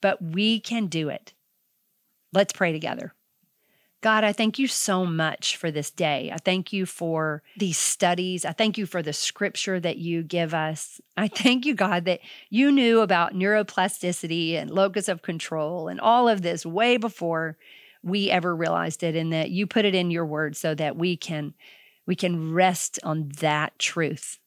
but 0.01 0.23
we 0.23 0.61
can 0.61 0.87
do 0.87 1.09
it. 1.09 1.35
Let's 2.33 2.53
pray 2.53 2.73
together. 2.73 3.15
God, 4.07 4.23
I 4.23 4.33
thank 4.33 4.61
you 4.61 4.69
so 4.69 5.05
much 5.05 5.57
for 5.57 5.73
this 5.73 5.91
day. 5.91 6.31
I 6.33 6.37
thank 6.37 6.73
you 6.73 6.87
for 6.87 7.43
these 7.57 7.77
studies. 7.77 8.45
I 8.45 8.53
thank 8.53 8.79
you 8.79 8.87
for 8.87 9.03
the 9.03 9.13
scripture 9.13 9.81
that 9.81 9.99
you 9.99 10.23
give 10.23 10.55
us. 10.55 11.01
I 11.17 11.27
thank 11.27 11.67
you, 11.67 11.75
God, 11.75 12.05
that 12.05 12.21
you 12.49 12.71
knew 12.71 13.01
about 13.01 13.35
neuroplasticity 13.35 14.53
and 14.53 14.71
locus 14.71 15.09
of 15.09 15.23
control 15.23 15.89
and 15.89 16.01
all 16.01 16.29
of 16.29 16.43
this 16.43 16.65
way 16.65 16.99
before 16.99 17.59
we 18.01 18.31
ever 18.31 18.55
realized 18.55 19.03
it 19.03 19.17
and 19.17 19.33
that 19.33 19.51
you 19.51 19.67
put 19.67 19.85
it 19.85 19.97
in 19.97 20.13
your 20.13 20.25
word 20.25 20.57
so 20.57 20.73
that 20.77 20.97
we 20.97 21.17
can 21.17 21.55
we 22.07 22.15
can 22.15 22.55
rest 22.55 23.01
on 23.03 23.31
that 23.41 23.77
truth. 23.81 24.39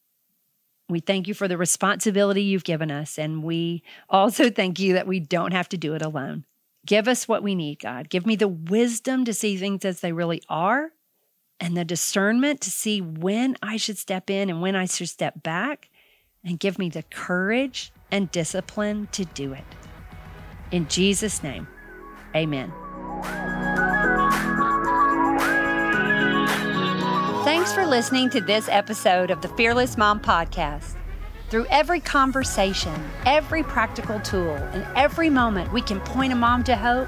We 0.88 1.02
thank 1.02 1.28
you 1.28 1.34
for 1.34 1.50
the 1.50 1.58
responsibility 1.58 2.44
you've 2.44 2.64
given 2.64 2.92
us. 2.92 3.20
And 3.20 3.44
we 3.44 3.84
also 4.10 4.50
thank 4.50 4.80
you 4.80 4.94
that 4.94 5.06
we 5.06 5.20
don't 5.20 5.52
have 5.52 5.68
to 5.68 5.78
do 5.78 5.96
it 5.96 6.02
alone. 6.02 6.46
Give 6.86 7.08
us 7.08 7.28
what 7.28 7.44
we 7.44 7.56
need, 7.56 7.80
God. 7.80 8.10
Give 8.10 8.26
me 8.26 8.36
the 8.36 8.48
wisdom 8.48 9.26
to 9.26 9.34
see 9.34 9.58
things 9.58 9.86
as 9.86 10.00
they 10.00 10.12
really 10.12 10.42
are 10.50 10.92
and 11.60 11.76
the 11.76 11.86
discernment 11.86 12.62
to 12.62 12.72
see 12.72 13.02
when 13.02 13.58
I 13.62 13.78
should 13.78 13.98
step 13.98 14.30
in 14.30 14.50
and 14.50 14.62
when 14.62 14.76
I 14.76 14.86
should 14.86 15.10
step 15.10 15.44
back. 15.44 15.90
And 16.44 16.58
give 16.58 16.80
me 16.80 16.90
the 16.90 17.04
courage 17.04 17.92
and 18.12 18.32
discipline 18.32 19.10
to 19.12 19.26
do 19.26 19.52
it. 19.52 19.66
In 20.72 20.88
Jesus' 20.88 21.44
name, 21.44 21.68
amen. 22.34 22.72
Thanks 27.44 27.74
for 27.74 27.86
listening 27.86 28.30
to 28.30 28.42
this 28.42 28.70
episode 28.70 29.32
of 29.32 29.42
the 29.42 29.50
Fearless 29.50 29.98
Mom 29.98 30.22
Podcast. 30.22 30.99
Through 31.50 31.66
every 31.72 32.00
conversation, 32.00 32.94
every 33.26 33.64
practical 33.64 34.20
tool, 34.20 34.54
and 34.54 34.86
every 34.96 35.32
moment 35.32 35.74
we 35.74 35.82
can 35.82 36.00
point 36.02 36.32
a 36.32 36.36
mom 36.36 36.64
to 36.66 36.76
hope, 36.76 37.08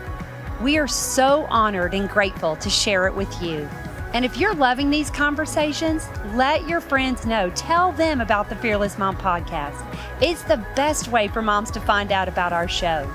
we 0.61 0.79
are 0.79 0.87
so 0.87 1.45
honored 1.51 1.93
and 1.93 2.09
grateful 2.09 2.55
to 2.55 2.69
share 2.69 3.05
it 3.05 3.13
with 3.13 3.31
you. 3.39 3.69
And 4.13 4.25
if 4.25 4.37
you're 4.37 4.55
loving 4.55 4.89
these 4.89 5.11
conversations, 5.11 6.07
let 6.33 6.67
your 6.67 6.81
friends 6.81 7.23
know. 7.23 7.51
Tell 7.51 7.91
them 7.91 8.19
about 8.19 8.49
the 8.49 8.55
Fearless 8.55 8.97
Mom 8.97 9.15
Podcast. 9.15 9.85
It's 10.21 10.41
the 10.41 10.65
best 10.75 11.09
way 11.09 11.27
for 11.27 11.43
moms 11.43 11.69
to 11.71 11.79
find 11.79 12.11
out 12.11 12.27
about 12.27 12.51
our 12.51 12.67
show. 12.67 13.07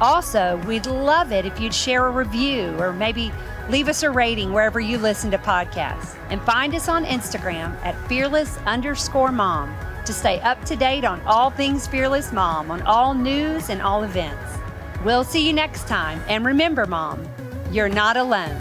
Also, 0.00 0.62
we'd 0.64 0.86
love 0.86 1.32
it 1.32 1.44
if 1.44 1.58
you'd 1.58 1.74
share 1.74 2.06
a 2.06 2.10
review 2.10 2.76
or 2.78 2.92
maybe 2.92 3.32
leave 3.68 3.88
us 3.88 4.04
a 4.04 4.10
rating 4.10 4.52
wherever 4.52 4.78
you 4.78 4.96
listen 4.96 5.32
to 5.32 5.38
podcasts. 5.38 6.16
And 6.30 6.40
find 6.42 6.72
us 6.76 6.88
on 6.88 7.04
Instagram 7.04 7.76
at 7.84 7.96
fearless 8.08 8.58
underscore 8.58 9.32
mom 9.32 9.76
to 10.08 10.14
stay 10.14 10.40
up 10.40 10.64
to 10.64 10.74
date 10.74 11.04
on 11.04 11.20
all 11.26 11.50
things 11.50 11.86
Fearless 11.86 12.32
Mom, 12.32 12.70
on 12.70 12.80
all 12.84 13.12
news 13.12 13.68
and 13.68 13.82
all 13.82 14.04
events. 14.04 14.56
We'll 15.04 15.22
see 15.22 15.46
you 15.46 15.52
next 15.52 15.86
time. 15.86 16.18
And 16.28 16.46
remember, 16.46 16.86
Mom, 16.86 17.28
you're 17.70 17.90
not 17.90 18.16
alone. 18.16 18.56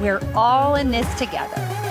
We're 0.00 0.22
all 0.36 0.76
in 0.76 0.92
this 0.92 1.12
together. 1.18 1.81